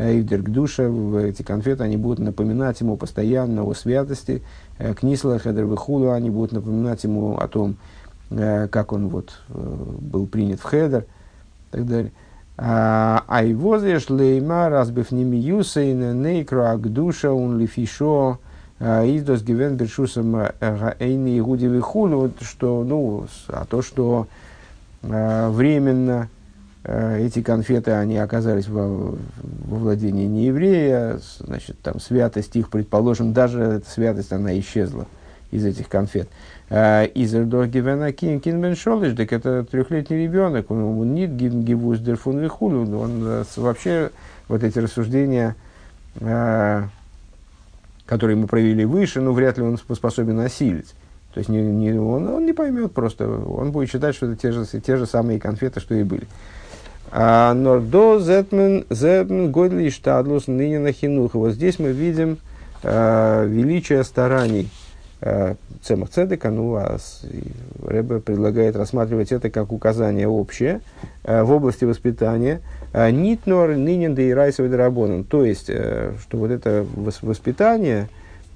Эйвдер 0.00 0.42
душа, 0.42 0.84
эти 1.20 1.42
конфеты, 1.42 1.84
они 1.84 1.96
будут 1.96 2.20
напоминать 2.20 2.80
ему 2.80 2.96
постоянно 2.96 3.64
о 3.64 3.74
святости, 3.74 4.42
э, 4.78 4.94
Книсла 4.94 5.38
Хедер 5.38 5.66
Вихула, 5.66 6.14
они 6.14 6.30
будут 6.30 6.52
напоминать 6.52 7.04
ему 7.04 7.36
о 7.36 7.46
том, 7.48 7.76
э, 8.30 8.68
как 8.68 8.92
он 8.92 9.08
вот 9.08 9.32
э, 9.50 9.84
был 10.00 10.26
принят 10.26 10.60
в 10.60 10.64
Хедер 10.64 11.02
и 11.02 11.76
так 11.76 11.86
далее. 11.86 12.12
А 12.62 13.42
и 13.42 13.54
возеш 13.54 14.10
лейма 14.10 14.68
разбив 14.68 15.12
ними 15.12 15.36
юсейн 15.36 16.20
нейкро 16.20 16.72
агдуша 16.72 17.32
он 17.32 17.58
лифишо 17.58 18.38
издос 18.80 19.42
гивен 19.42 19.76
бершусом 19.76 20.36
эйни 20.98 21.38
игуди 21.38 21.66
вихулю, 21.66 22.32
что, 22.40 22.82
ну, 22.82 23.26
а 23.48 23.64
то, 23.66 23.82
что 23.82 24.26
временно 25.02 26.28
Э, 26.82 27.18
эти 27.20 27.42
конфеты, 27.42 27.90
они 27.92 28.16
оказались 28.16 28.68
во, 28.68 28.86
во 28.86 29.76
владении 29.76 30.26
нееврея, 30.26 31.20
значит, 31.38 31.78
там 31.80 32.00
святость 32.00 32.56
их, 32.56 32.70
предположим, 32.70 33.34
даже 33.34 33.60
эта 33.60 33.90
святость, 33.90 34.32
она 34.32 34.58
исчезла 34.58 35.06
из 35.50 35.66
этих 35.66 35.88
конфет. 35.88 36.28
Э, 36.70 37.06
Изердор 37.14 37.66
гивена 37.66 38.12
кин 38.12 38.40
бен 38.40 38.76
шолиш, 38.76 39.14
так 39.14 39.30
это 39.32 39.64
трехлетний 39.64 40.22
ребенок, 40.22 40.70
он 40.70 41.14
нит 41.14 41.32
гивуз 41.32 41.98
дерфун 41.98 42.38
вихулю, 42.38 42.98
он 42.98 43.24
э, 43.24 43.44
вообще 43.56 44.10
вот 44.48 44.62
эти 44.62 44.78
рассуждения, 44.78 45.56
которые 48.10 48.36
мы 48.36 48.48
провели 48.48 48.84
выше, 48.84 49.20
ну, 49.20 49.32
вряд 49.32 49.56
ли 49.56 49.62
он 49.62 49.78
способен 49.78 50.40
осилить. 50.40 50.94
То 51.32 51.38
есть 51.38 51.48
не, 51.48 51.62
не, 51.62 51.92
он, 51.92 52.26
он 52.26 52.44
не 52.44 52.52
поймет 52.52 52.90
просто, 52.92 53.28
он 53.28 53.70
будет 53.70 53.88
считать, 53.88 54.16
что 54.16 54.26
это 54.26 54.34
те 54.34 54.50
же, 54.50 54.66
те 54.66 54.96
же 54.96 55.06
самые 55.06 55.38
конфеты, 55.38 55.78
что 55.78 55.94
и 55.94 56.02
были. 56.02 56.26
А 57.12 57.54
Нордо 57.54 58.18
зетмен 58.18 58.84
зетмен 58.90 59.52
гойдли 59.52 59.90
штадлус 59.90 60.48
ныне 60.48 60.80
на 60.80 60.90
хинуха. 60.90 61.36
Вот 61.38 61.52
здесь 61.52 61.78
мы 61.78 61.92
видим 61.92 62.38
э, 62.82 63.46
величие 63.46 64.02
стараний 64.02 64.68
э, 65.20 65.54
Цемах 65.80 66.10
Цедека, 66.10 66.50
ну, 66.50 66.74
а 66.74 66.98
с, 66.98 67.24
Рэбе 67.80 68.18
предлагает 68.18 68.74
рассматривать 68.74 69.30
это 69.30 69.50
как 69.50 69.70
указание 69.70 70.26
общее 70.26 70.80
э, 71.22 71.44
в 71.44 71.52
области 71.52 71.84
воспитания. 71.84 72.60
Э, 72.92 73.10
Нитнор, 73.10 73.76
нынен 73.76 74.14
да 74.14 74.22
и 74.22 74.32
райсовый 74.32 74.70
драбонан. 74.70 75.24
То 75.24 75.44
есть, 75.44 75.66
э, 75.68 76.12
что 76.20 76.38
вот 76.38 76.50
это 76.50 76.84
воспитание, 76.94 78.08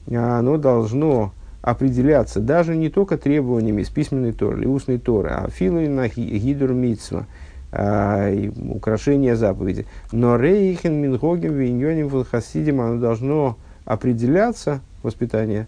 оно 0.09 0.59
должно 0.59 1.32
определяться 1.62 2.41
даже 2.41 2.76
не 2.76 2.91
только 2.91 3.16
требованиями 3.16 3.82
из 3.82 3.89
письменной 3.89 4.32
торы 4.32 4.61
или 4.61 4.66
устной 4.66 4.99
торы, 4.99 5.30
а 5.30 5.49
филуина 5.49 6.09
гидур 6.09 6.72
митсва, 6.74 7.26
украшение 7.72 9.35
заповеди. 9.35 9.87
Но 10.12 10.37
рейхен 10.37 10.95
мингогим 10.95 11.55
виньоним 11.55 12.24
хасидим, 12.24 12.82
оно 12.82 13.01
должно 13.01 13.57
определяться, 13.87 14.80
воспитание, 15.03 15.66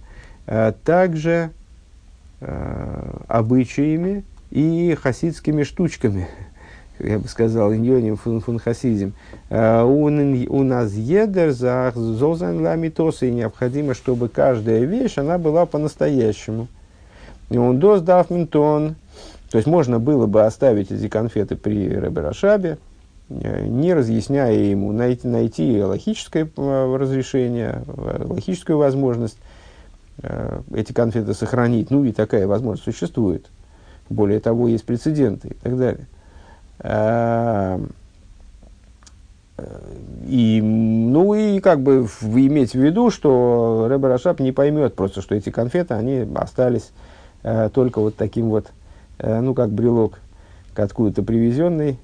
также 0.85 1.51
обычаями 3.27 4.23
и 4.51 4.95
хасидскими 5.01 5.63
штучками, 5.63 6.29
я 6.99 7.19
бы 7.19 7.29
сказал, 7.29 7.75
иньоним 7.75 8.17
фун, 8.17 8.41
фун 8.41 8.59
хасидим. 8.59 9.15
А, 9.51 9.85
у 9.85 10.63
нас 10.63 10.93
едер 10.93 11.53
за 11.53 11.93
зозан 11.95 12.63
ламитоса, 12.63 13.27
и 13.27 13.31
необходимо, 13.31 13.95
чтобы 13.95 14.29
каждая 14.29 14.85
вещь, 14.85 15.19
она 15.19 15.39
была 15.39 15.67
по-настоящему. 15.67 16.69
И 17.51 17.59
он 17.59 17.79
дос 17.79 18.01
дафминтон, 18.01 18.97
то 19.51 19.59
есть 19.59 19.69
можно 19.69 19.99
было 20.01 20.27
бы 20.27 20.45
оставить 20.45 20.91
эти 20.91 21.09
конфеты 21.09 21.57
при 21.57 21.89
Ребе 21.89 22.21
Рашабе, 22.21 22.79
Э, 23.29 23.67
не 23.67 23.93
разъясняя 23.93 24.53
ему, 24.53 24.93
найти, 24.93 25.27
найти 25.27 25.83
логическое 25.83 26.49
э, 26.57 26.97
разрешение, 26.97 27.83
э, 27.87 28.25
логическую 28.25 28.79
возможность 28.79 29.39
эти 30.75 30.95
конфеты 30.95 31.35
сохранить. 31.35 31.91
Ну 31.91 32.03
и 32.07 32.11
такая 32.11 32.47
возможность 32.47 32.85
существует. 32.85 33.51
Более 34.09 34.41
того, 34.41 34.67
есть 34.67 34.87
прецеденты 34.87 35.49
и 35.49 35.55
так 35.55 35.77
далее. 35.77 36.07
И, 40.27 40.61
ну 40.63 41.35
и 41.35 41.61
как 41.61 41.81
бы 41.81 42.07
иметь 42.23 42.73
в 42.73 42.79
виду, 42.79 43.11
что 43.11 43.87
Рэбе 43.89 44.09
Рашаб 44.09 44.41
не 44.41 44.53
поймет 44.53 44.95
просто, 44.95 45.23
что 45.23 45.35
эти 45.35 45.51
конфеты, 45.51 45.95
они 45.95 46.29
остались 46.35 46.93
только 47.73 48.01
вот 48.01 48.17
таким 48.17 48.51
вот, 48.51 48.67
ну 49.19 49.55
как 49.55 49.71
брелок, 49.71 50.21
откуда-то 50.77 51.23
привезенный, 51.23 51.99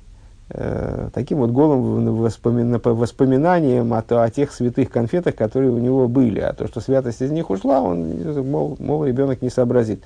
Э, 0.54 1.08
таким 1.14 1.38
вот 1.38 1.50
голым 1.50 2.16
воспомина, 2.16 2.78
воспоминанием 2.78 3.94
о, 3.94 4.00
о 4.00 4.30
тех 4.30 4.52
святых 4.52 4.90
конфетах, 4.90 5.34
которые 5.34 5.70
у 5.70 5.78
него 5.78 6.08
были. 6.08 6.40
А 6.40 6.52
то, 6.52 6.66
что 6.66 6.80
святость 6.80 7.22
из 7.22 7.30
них 7.30 7.48
ушла, 7.48 7.80
он, 7.80 8.18
мол, 8.50 8.76
мол 8.78 9.06
ребенок 9.06 9.40
не 9.40 9.48
сообразит. 9.48 10.02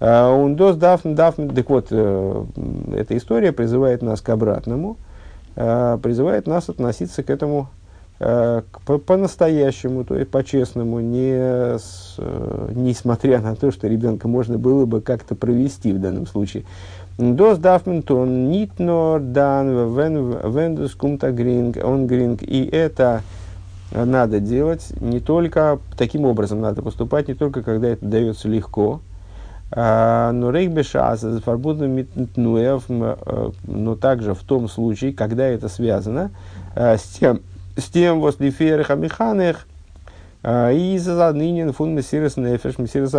Он 0.00 0.56
дос 0.56 0.76
дав, 0.76 1.00
дав, 1.04 1.34
так 1.36 1.70
вот, 1.70 1.88
э, 1.90 2.44
эта 2.96 3.16
история 3.16 3.52
призывает 3.52 4.00
нас 4.00 4.22
к 4.22 4.30
обратному, 4.30 4.96
э, 5.56 5.98
призывает 6.02 6.46
нас 6.46 6.68
относиться 6.68 7.22
к 7.22 7.30
этому 7.30 7.68
по-настоящему, 9.06 10.04
то 10.04 10.14
есть 10.14 10.30
по-честному, 10.30 11.00
не 11.00 11.78
с, 11.78 12.18
несмотря 12.74 13.40
на 13.40 13.56
то, 13.56 13.70
что 13.70 13.88
ребенка 13.88 14.28
можно 14.28 14.58
было 14.58 14.84
бы 14.84 15.00
как-то 15.00 15.34
провести 15.34 15.90
в 15.90 15.98
данном 16.02 16.26
случае. 16.26 16.64
Дос 17.16 17.56
дафментон 17.56 18.50
нитно 18.50 19.18
дан 19.20 19.94
вендус 19.94 20.94
кумта 20.96 21.32
гринг, 21.32 21.78
он 21.82 22.06
гринг. 22.06 22.42
И 22.42 22.62
это 22.66 23.22
надо 23.92 24.38
делать 24.38 24.92
не 25.00 25.20
только, 25.20 25.78
таким 25.96 26.26
образом 26.26 26.60
надо 26.60 26.82
поступать, 26.82 27.28
не 27.28 27.34
только 27.34 27.62
когда 27.62 27.88
это 27.88 28.04
дается 28.04 28.48
легко, 28.48 29.00
а, 29.00 29.09
но 29.72 30.50
рейхбешас, 30.50 31.24
фарбудно 31.44 32.04
но 33.64 33.94
также 33.94 34.34
в 34.34 34.40
том 34.40 34.68
случае, 34.68 35.12
когда 35.12 35.46
это 35.46 35.68
связано 35.68 36.30
а, 36.74 36.96
с 36.96 37.02
тем, 37.02 37.40
с 37.76 37.84
тем 37.84 38.20
возле 38.20 38.50
ферых 38.50 38.90
амиханах, 38.90 39.66
а, 40.42 40.70
и 40.72 40.98
за 40.98 41.32
нынен 41.32 41.72
фун 41.72 41.94
мессирес 41.94 42.36
нефеш 42.36 42.78
мессирес 42.78 43.12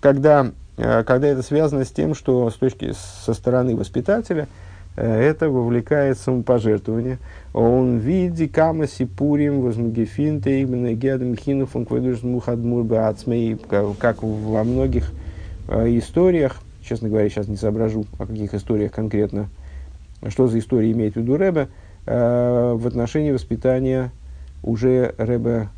когда 0.00 0.52
Э, 0.76 1.02
когда 1.04 1.28
это 1.28 1.42
связано 1.42 1.84
с 1.84 1.90
тем, 1.90 2.14
что 2.14 2.50
с 2.50 2.54
точки 2.54 2.92
со 3.24 3.34
стороны 3.34 3.76
воспитателя 3.76 4.48
э, 4.96 5.22
это 5.22 5.50
вовлекает 5.50 6.18
самопожертвование. 6.18 7.18
Он 7.52 7.98
видит 7.98 8.52
кама 8.52 8.86
сипурим 8.86 9.60
возмгефинте 9.60 10.62
именно 10.62 10.94
гедам 10.94 11.36
хинуф 11.36 11.76
он 11.76 11.86
мухадмур 12.22 12.84
баацмей, 12.84 13.58
как 13.98 14.22
во 14.22 14.64
многих 14.64 15.10
э, 15.10 15.14
историях, 15.68 16.60
честно 16.82 17.08
говоря, 17.08 17.28
сейчас 17.28 17.48
не 17.48 17.56
соображу, 17.56 18.04
о 18.18 18.26
каких 18.26 18.54
историях 18.54 18.92
конкретно, 18.92 19.48
что 20.28 20.48
за 20.48 20.58
история 20.58 20.92
имеет 20.92 21.14
в 21.14 21.16
виду 21.18 21.36
Рэбе, 21.36 21.68
в 22.04 22.86
отношении 22.86 23.30
воспитания 23.30 24.10
уже 24.62 25.14
Рэбе 25.18 25.68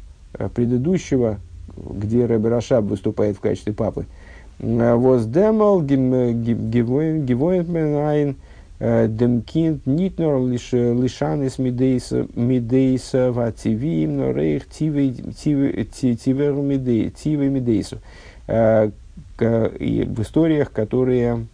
предыдущего, 0.55 1.39
где 1.76 2.26
Рэбе 2.26 2.49
Рашаб 2.49 2.85
выступает 2.85 3.37
в 3.37 3.41
качестве 3.41 3.72
папы, 3.72 4.07
Воздемал 4.59 5.82
гивоинт 5.82 7.68
мен 7.68 8.37
dem 8.80 9.43
kind 9.43 9.87
niet 9.87 10.18
nur 10.18 10.41
lishanis 10.49 11.59
midейса 11.59 13.32
вативим, 13.32 14.20
midейсу. 19.41 20.12
В 20.12 20.22
историях, 20.22 20.72
которые 20.72 21.47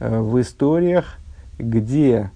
в 0.00 0.40
историях, 0.40 1.18
где 1.58 2.30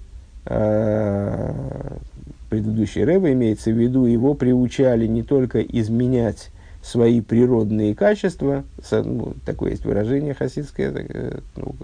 предыдущий 2.49 3.05
Рэба 3.05 3.33
имеется 3.33 3.71
в 3.71 3.77
виду, 3.77 4.07
его 4.07 4.35
приучали 4.35 5.07
не 5.07 5.23
только 5.23 5.61
изменять 5.61 6.51
свои 6.83 7.21
природные 7.21 7.95
качества, 7.95 8.65
ну, 8.91 9.35
такое 9.45 9.73
есть 9.73 9.85
выражение 9.85 10.33
хасидское, 10.33 10.93
э, 10.95 11.39
ну, 11.57 11.75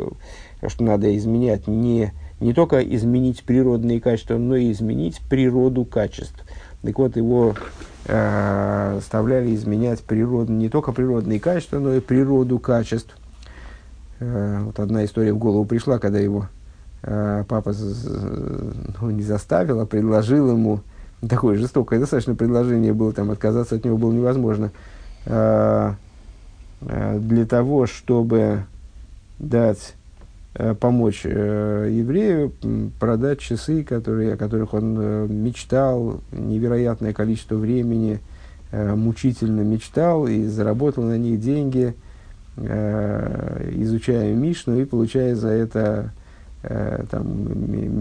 что 0.66 0.84
надо 0.84 1.14
изменять 1.16 1.66
не, 1.66 2.12
не 2.40 2.54
только 2.54 2.80
изменить 2.80 3.42
природные 3.44 4.00
качества, 4.00 4.38
но 4.38 4.56
и 4.56 4.72
изменить 4.72 5.20
природу 5.28 5.84
качеств. 5.84 6.42
Так 6.84 6.98
вот, 6.98 7.16
его 7.16 7.54
э, 8.06 8.92
заставляли 8.96 9.54
изменять 9.54 10.02
природу, 10.02 10.52
не 10.52 10.68
только 10.68 10.92
природные 10.92 11.40
качества, 11.40 11.78
но 11.78 11.94
и 11.94 12.00
природу 12.00 12.58
качеств. 12.58 13.16
Э, 14.20 14.60
вот 14.64 14.78
одна 14.78 15.04
история 15.04 15.32
в 15.32 15.38
голову 15.38 15.64
пришла, 15.64 15.98
когда 15.98 16.18
его 16.18 16.48
э, 17.02 17.44
папа 17.48 17.72
ну, 19.00 19.10
не 19.10 19.22
заставил, 19.22 19.80
а 19.80 19.86
предложил 19.86 20.50
ему, 20.50 20.80
такое 21.26 21.56
жестокое 21.56 21.98
достаточно 21.98 22.34
предложение 22.34 22.92
было, 22.92 23.12
там 23.12 23.30
отказаться 23.30 23.76
от 23.76 23.84
него 23.84 23.96
было 23.96 24.12
невозможно, 24.12 24.70
э, 25.24 25.92
э, 26.82 27.18
для 27.18 27.46
того, 27.46 27.86
чтобы 27.86 28.64
дать, 29.38 29.94
помочь 30.78 31.22
э, 31.24 31.88
еврею 31.90 32.52
продать 33.00 33.40
часы, 33.40 33.82
которые, 33.82 34.34
о 34.34 34.36
которых 34.36 34.74
он 34.74 34.96
э, 34.98 35.26
мечтал 35.28 36.20
невероятное 36.32 37.12
количество 37.12 37.56
времени, 37.56 38.20
э, 38.70 38.94
мучительно 38.94 39.62
мечтал 39.62 40.26
и 40.26 40.46
заработал 40.46 41.04
на 41.04 41.18
них 41.18 41.40
деньги, 41.40 41.94
э, 42.56 43.70
изучая 43.76 44.32
Мишну 44.34 44.80
и 44.80 44.84
получая 44.84 45.34
за 45.34 45.48
это 45.48 46.12
Э, 46.66 47.04
там, 47.10 47.26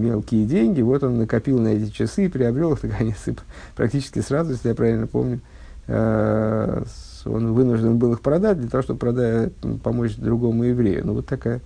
мелкие 0.02 0.46
деньги, 0.46 0.82
вот 0.82 1.04
он 1.04 1.18
накопил 1.18 1.60
на 1.60 1.68
эти 1.70 1.92
часы 1.92 2.26
и 2.26 2.30
приобрел 2.30 2.72
их, 2.74 2.84
наконец, 2.84 3.28
и 3.28 3.36
практически 3.76 4.20
сразу, 4.20 4.52
если 4.52 4.70
я 4.70 4.76
правильно 4.76 5.06
помню, 5.06 5.42
э, 5.88 6.84
он 7.26 7.54
вынужден 7.54 7.98
был 7.98 8.14
их 8.14 8.22
продать 8.22 8.62
для 8.62 8.70
того, 8.70 8.82
чтобы 8.82 9.00
продать, 9.00 9.52
помочь 9.84 10.16
другому 10.16 10.64
еврею. 10.64 11.06
Ну, 11.06 11.14
вот 11.14 11.26
такая 11.26 11.60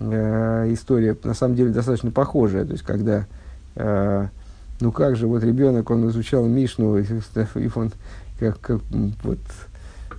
э, 0.00 0.72
история, 0.72 1.16
на 1.24 1.34
самом 1.34 1.54
деле, 1.56 1.70
достаточно 1.70 2.10
похожая. 2.10 2.64
То 2.64 2.72
есть, 2.72 2.84
когда, 2.84 3.26
э, 3.76 4.26
ну, 4.80 4.92
как 4.92 5.16
же, 5.16 5.26
вот 5.26 5.42
ребенок, 5.42 5.90
он 5.90 6.08
изучал 6.08 6.46
Мишну, 6.46 6.98
и, 6.98 7.04
и 7.04 7.70
он, 7.74 7.92
как, 8.38 8.60
как 8.60 8.80
вот, 9.22 9.38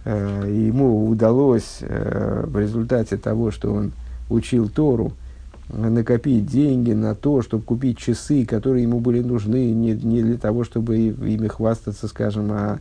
э, 0.06 0.46
ему 0.48 1.08
удалось 1.08 1.78
э, 1.82 2.44
в 2.46 2.58
результате 2.58 3.18
того, 3.18 3.52
что 3.52 3.74
он 3.74 3.92
учил 4.30 4.70
Тору, 4.70 5.14
накопить 5.72 6.48
деньги 6.48 6.94
на 6.94 7.14
то, 7.14 7.42
чтобы 7.42 7.64
купить 7.64 7.98
часы, 7.98 8.46
которые 8.46 8.84
ему 8.84 9.00
были 9.00 9.22
нужны 9.22 9.72
не, 9.72 9.92
не 9.92 10.24
для 10.24 10.38
того, 10.38 10.64
чтобы 10.64 10.98
ими 10.98 11.48
хвастаться, 11.48 12.08
скажем, 12.08 12.52
а, 12.52 12.80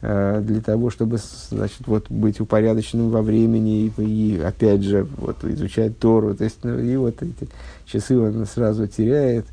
для 0.00 0.60
того, 0.60 0.90
чтобы 0.90 1.18
значит, 1.50 1.86
вот, 1.86 2.08
быть 2.08 2.40
упорядоченным 2.40 3.10
во 3.10 3.20
времени 3.20 3.86
и, 3.98 4.02
и 4.02 4.40
опять 4.40 4.82
же 4.82 5.08
вот, 5.16 5.42
изучать 5.44 5.98
Тору. 5.98 6.34
То 6.34 6.44
есть, 6.44 6.58
ну, 6.62 6.78
и 6.78 6.96
вот 6.96 7.20
эти 7.20 7.48
часы 7.84 8.16
он 8.16 8.46
сразу 8.46 8.86
теряет. 8.86 9.46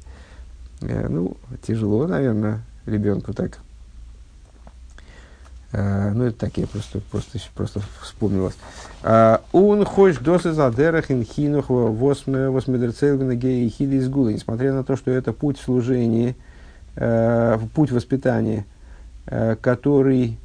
Э, 0.82 1.08
ну, 1.10 1.36
тяжело, 1.66 2.06
наверное, 2.08 2.62
ребенку 2.86 3.34
так 3.34 3.60
Uh, 5.74 6.14
ну, 6.14 6.24
это 6.24 6.38
так, 6.38 6.58
я 6.58 6.68
просто, 6.68 7.02
просто, 7.12 7.38
просто 7.54 7.82
вспомнилось. 8.02 8.54
А, 9.04 9.42
он 9.52 9.84
хочет 9.84 10.24
досы 10.24 10.54
задерах 10.54 11.12
инхинух 11.12 11.66
восмедерцелгна 11.68 13.36
геи 13.36 13.68
хиди 13.68 13.96
из. 13.96 14.08
Несмотря 14.08 14.72
на 14.72 14.86
то, 14.86 14.96
что 14.96 15.12
это 15.12 15.34
путь 15.34 15.58
служения, 15.58 16.36
путь 17.74 17.92
воспитания, 17.92 18.66
который 19.26 20.38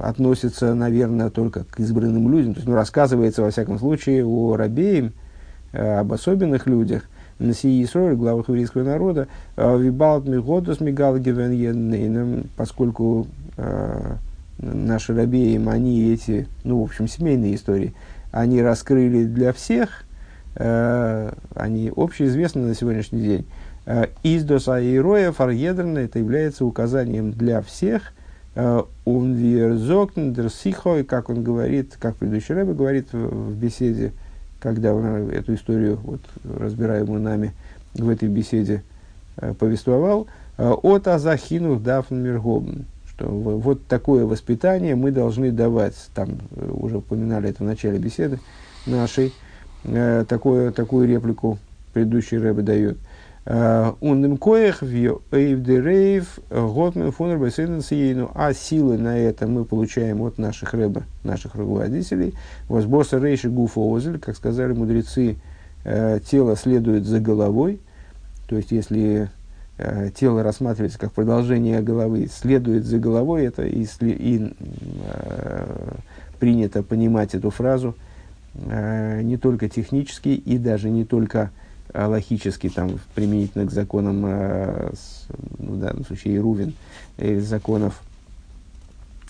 относится, 0.00 0.74
наверное, 0.74 1.30
только 1.30 1.64
к 1.64 1.80
избранным 1.80 2.30
людям. 2.30 2.54
То 2.54 2.58
есть, 2.58 2.68
ну, 2.68 2.74
рассказывается, 2.74 3.42
во 3.42 3.50
всяком 3.50 3.78
случае, 3.78 4.24
о 4.24 4.56
рабеем, 4.56 5.12
об 5.72 6.12
особенных 6.12 6.66
людях, 6.66 7.02
на 7.42 7.54
сии 7.54 7.82
Исроль, 7.84 8.14
главах 8.14 8.48
еврейского 8.48 8.84
народа, 8.84 9.26
вибалт 9.56 10.26
мигодус 10.26 10.80
мигал 10.80 11.18
поскольку 12.56 13.26
э, 13.56 14.16
наши 14.58 15.14
рабеем, 15.14 15.68
они 15.68 16.12
эти, 16.12 16.46
ну, 16.64 16.80
в 16.80 16.84
общем, 16.84 17.08
семейные 17.08 17.54
истории, 17.54 17.94
они 18.30 18.62
раскрыли 18.62 19.24
для 19.24 19.52
всех, 19.52 20.04
э, 20.56 21.32
они 21.54 21.92
общеизвестны 21.94 22.62
на 22.62 22.74
сегодняшний 22.74 23.20
день. 23.20 23.46
Э, 23.86 24.06
Издос 24.22 24.68
аироя 24.68 25.32
фарьедрна, 25.32 25.98
это 25.98 26.18
является 26.18 26.64
указанием 26.64 27.32
для 27.32 27.60
всех, 27.62 28.12
он 28.54 29.32
вирзокн 29.32 30.34
сихой, 30.50 31.04
как 31.04 31.30
он 31.30 31.42
говорит, 31.42 31.96
как 31.98 32.16
предыдущий 32.16 32.54
рэбе 32.54 32.74
говорит 32.74 33.10
в, 33.12 33.56
беседе, 33.56 34.12
когда 34.62 34.90
эту 34.90 35.54
историю, 35.54 35.98
вот, 36.02 36.20
разбираемую 36.44 37.20
нами 37.20 37.52
в 37.94 38.08
этой 38.08 38.28
беседе, 38.28 38.82
э, 39.36 39.54
повествовал, 39.54 40.28
э, 40.56 40.70
от 40.70 41.08
Азахину 41.08 41.80
Дафн 41.80 42.14
Миргобн, 42.14 42.84
что 43.06 43.26
вот 43.26 43.86
такое 43.86 44.24
воспитание 44.24 44.94
мы 44.94 45.10
должны 45.10 45.50
давать, 45.50 45.94
там 46.14 46.38
э, 46.54 46.70
уже 46.70 46.98
упоминали 46.98 47.50
это 47.50 47.64
в 47.64 47.66
начале 47.66 47.98
беседы 47.98 48.38
нашей, 48.86 49.32
такое, 50.28 50.70
такую 50.70 51.08
реплику 51.08 51.58
предыдущий 51.92 52.38
рэбе 52.38 52.62
дает. 52.62 52.98
Ундем 53.44 54.36
коях 54.36 54.82
эйвдерейв 54.82 56.38
готмен 56.50 57.10
фунер 57.10 57.38
бесейну 57.38 58.30
а 58.34 58.54
силы 58.54 58.98
на 58.98 59.18
это 59.18 59.48
мы 59.48 59.64
получаем 59.64 60.22
от 60.22 60.38
наших 60.38 60.74
рэбе, 60.74 61.02
наших 61.24 61.56
руководителей. 61.56 62.34
Возбоса 62.68 63.18
рейши 63.18 63.50
гуфа 63.50 63.80
озель, 63.80 64.20
как 64.20 64.36
сказали 64.36 64.72
мудрецы, 64.72 65.36
тело 65.84 66.56
следует 66.56 67.04
за 67.04 67.18
головой. 67.18 67.80
То 68.52 68.56
есть, 68.58 68.70
если 68.70 69.30
э, 69.78 70.10
тело 70.14 70.42
рассматривается 70.42 70.98
как 70.98 71.12
продолжение 71.12 71.80
головы, 71.80 72.28
следует 72.30 72.84
за 72.84 72.98
головой, 72.98 73.46
это 73.46 73.62
и, 73.62 73.86
и 74.02 74.54
э, 75.04 75.94
принято 76.38 76.82
понимать 76.82 77.34
эту 77.34 77.48
фразу 77.48 77.94
э, 78.54 79.22
не 79.22 79.38
только 79.38 79.70
технически 79.70 80.28
и 80.28 80.58
даже 80.58 80.90
не 80.90 81.06
только 81.06 81.50
логически, 81.94 82.68
там, 82.68 82.98
применительно 83.14 83.66
к 83.66 83.70
законам, 83.70 84.24
э, 84.26 84.92
с, 84.94 85.26
ну, 85.58 85.74
в 85.74 85.80
данном 85.80 86.04
случае, 86.04 86.36
Ирувин, 86.36 86.74
или 87.18 87.38
законов 87.40 88.00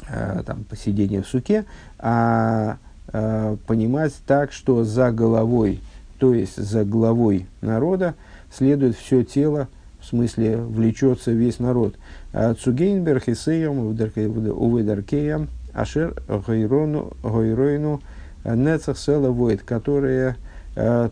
э, 0.09 0.43
там, 0.47 0.65
посидения 0.65 1.23
в 1.23 1.27
суке, 1.27 1.65
а 1.99 2.79
э, 3.13 3.57
понимать 3.67 4.15
так, 4.27 4.53
что 4.53 4.85
за 4.85 5.11
головой, 5.11 5.81
то 6.19 6.35
есть 6.35 6.57
за 6.57 6.85
главой 6.85 7.47
народа, 7.61 8.15
следует 8.55 8.97
все 8.97 9.25
тело, 9.25 9.69
в 10.01 10.07
смысле 10.07 10.57
влечется 10.57 11.31
весь 11.31 11.59
народ. 11.59 11.95
Цугейнберг 12.33 13.29
и 13.29 13.35
Сейем 13.35 13.79
Уведаркеям 13.79 15.49
Ашер 15.73 16.15
Гойройну 16.29 18.01
Нецах 18.45 18.99
Села 18.99 19.31
Войд, 19.31 19.63
которые 19.63 20.37
э, 20.75 21.11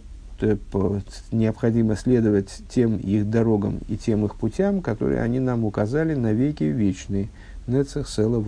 необходимо 1.32 1.96
следовать 1.96 2.62
тем 2.68 2.96
их 2.96 3.28
дорогам 3.28 3.80
и 3.88 3.96
тем 3.96 4.24
их 4.24 4.36
путям, 4.36 4.82
которые 4.82 5.22
они 5.22 5.40
нам 5.40 5.64
указали 5.64 6.14
на 6.14 6.32
веки 6.32 6.64
вечные. 6.64 7.28
Нецах 7.66 8.08
Села. 8.08 8.44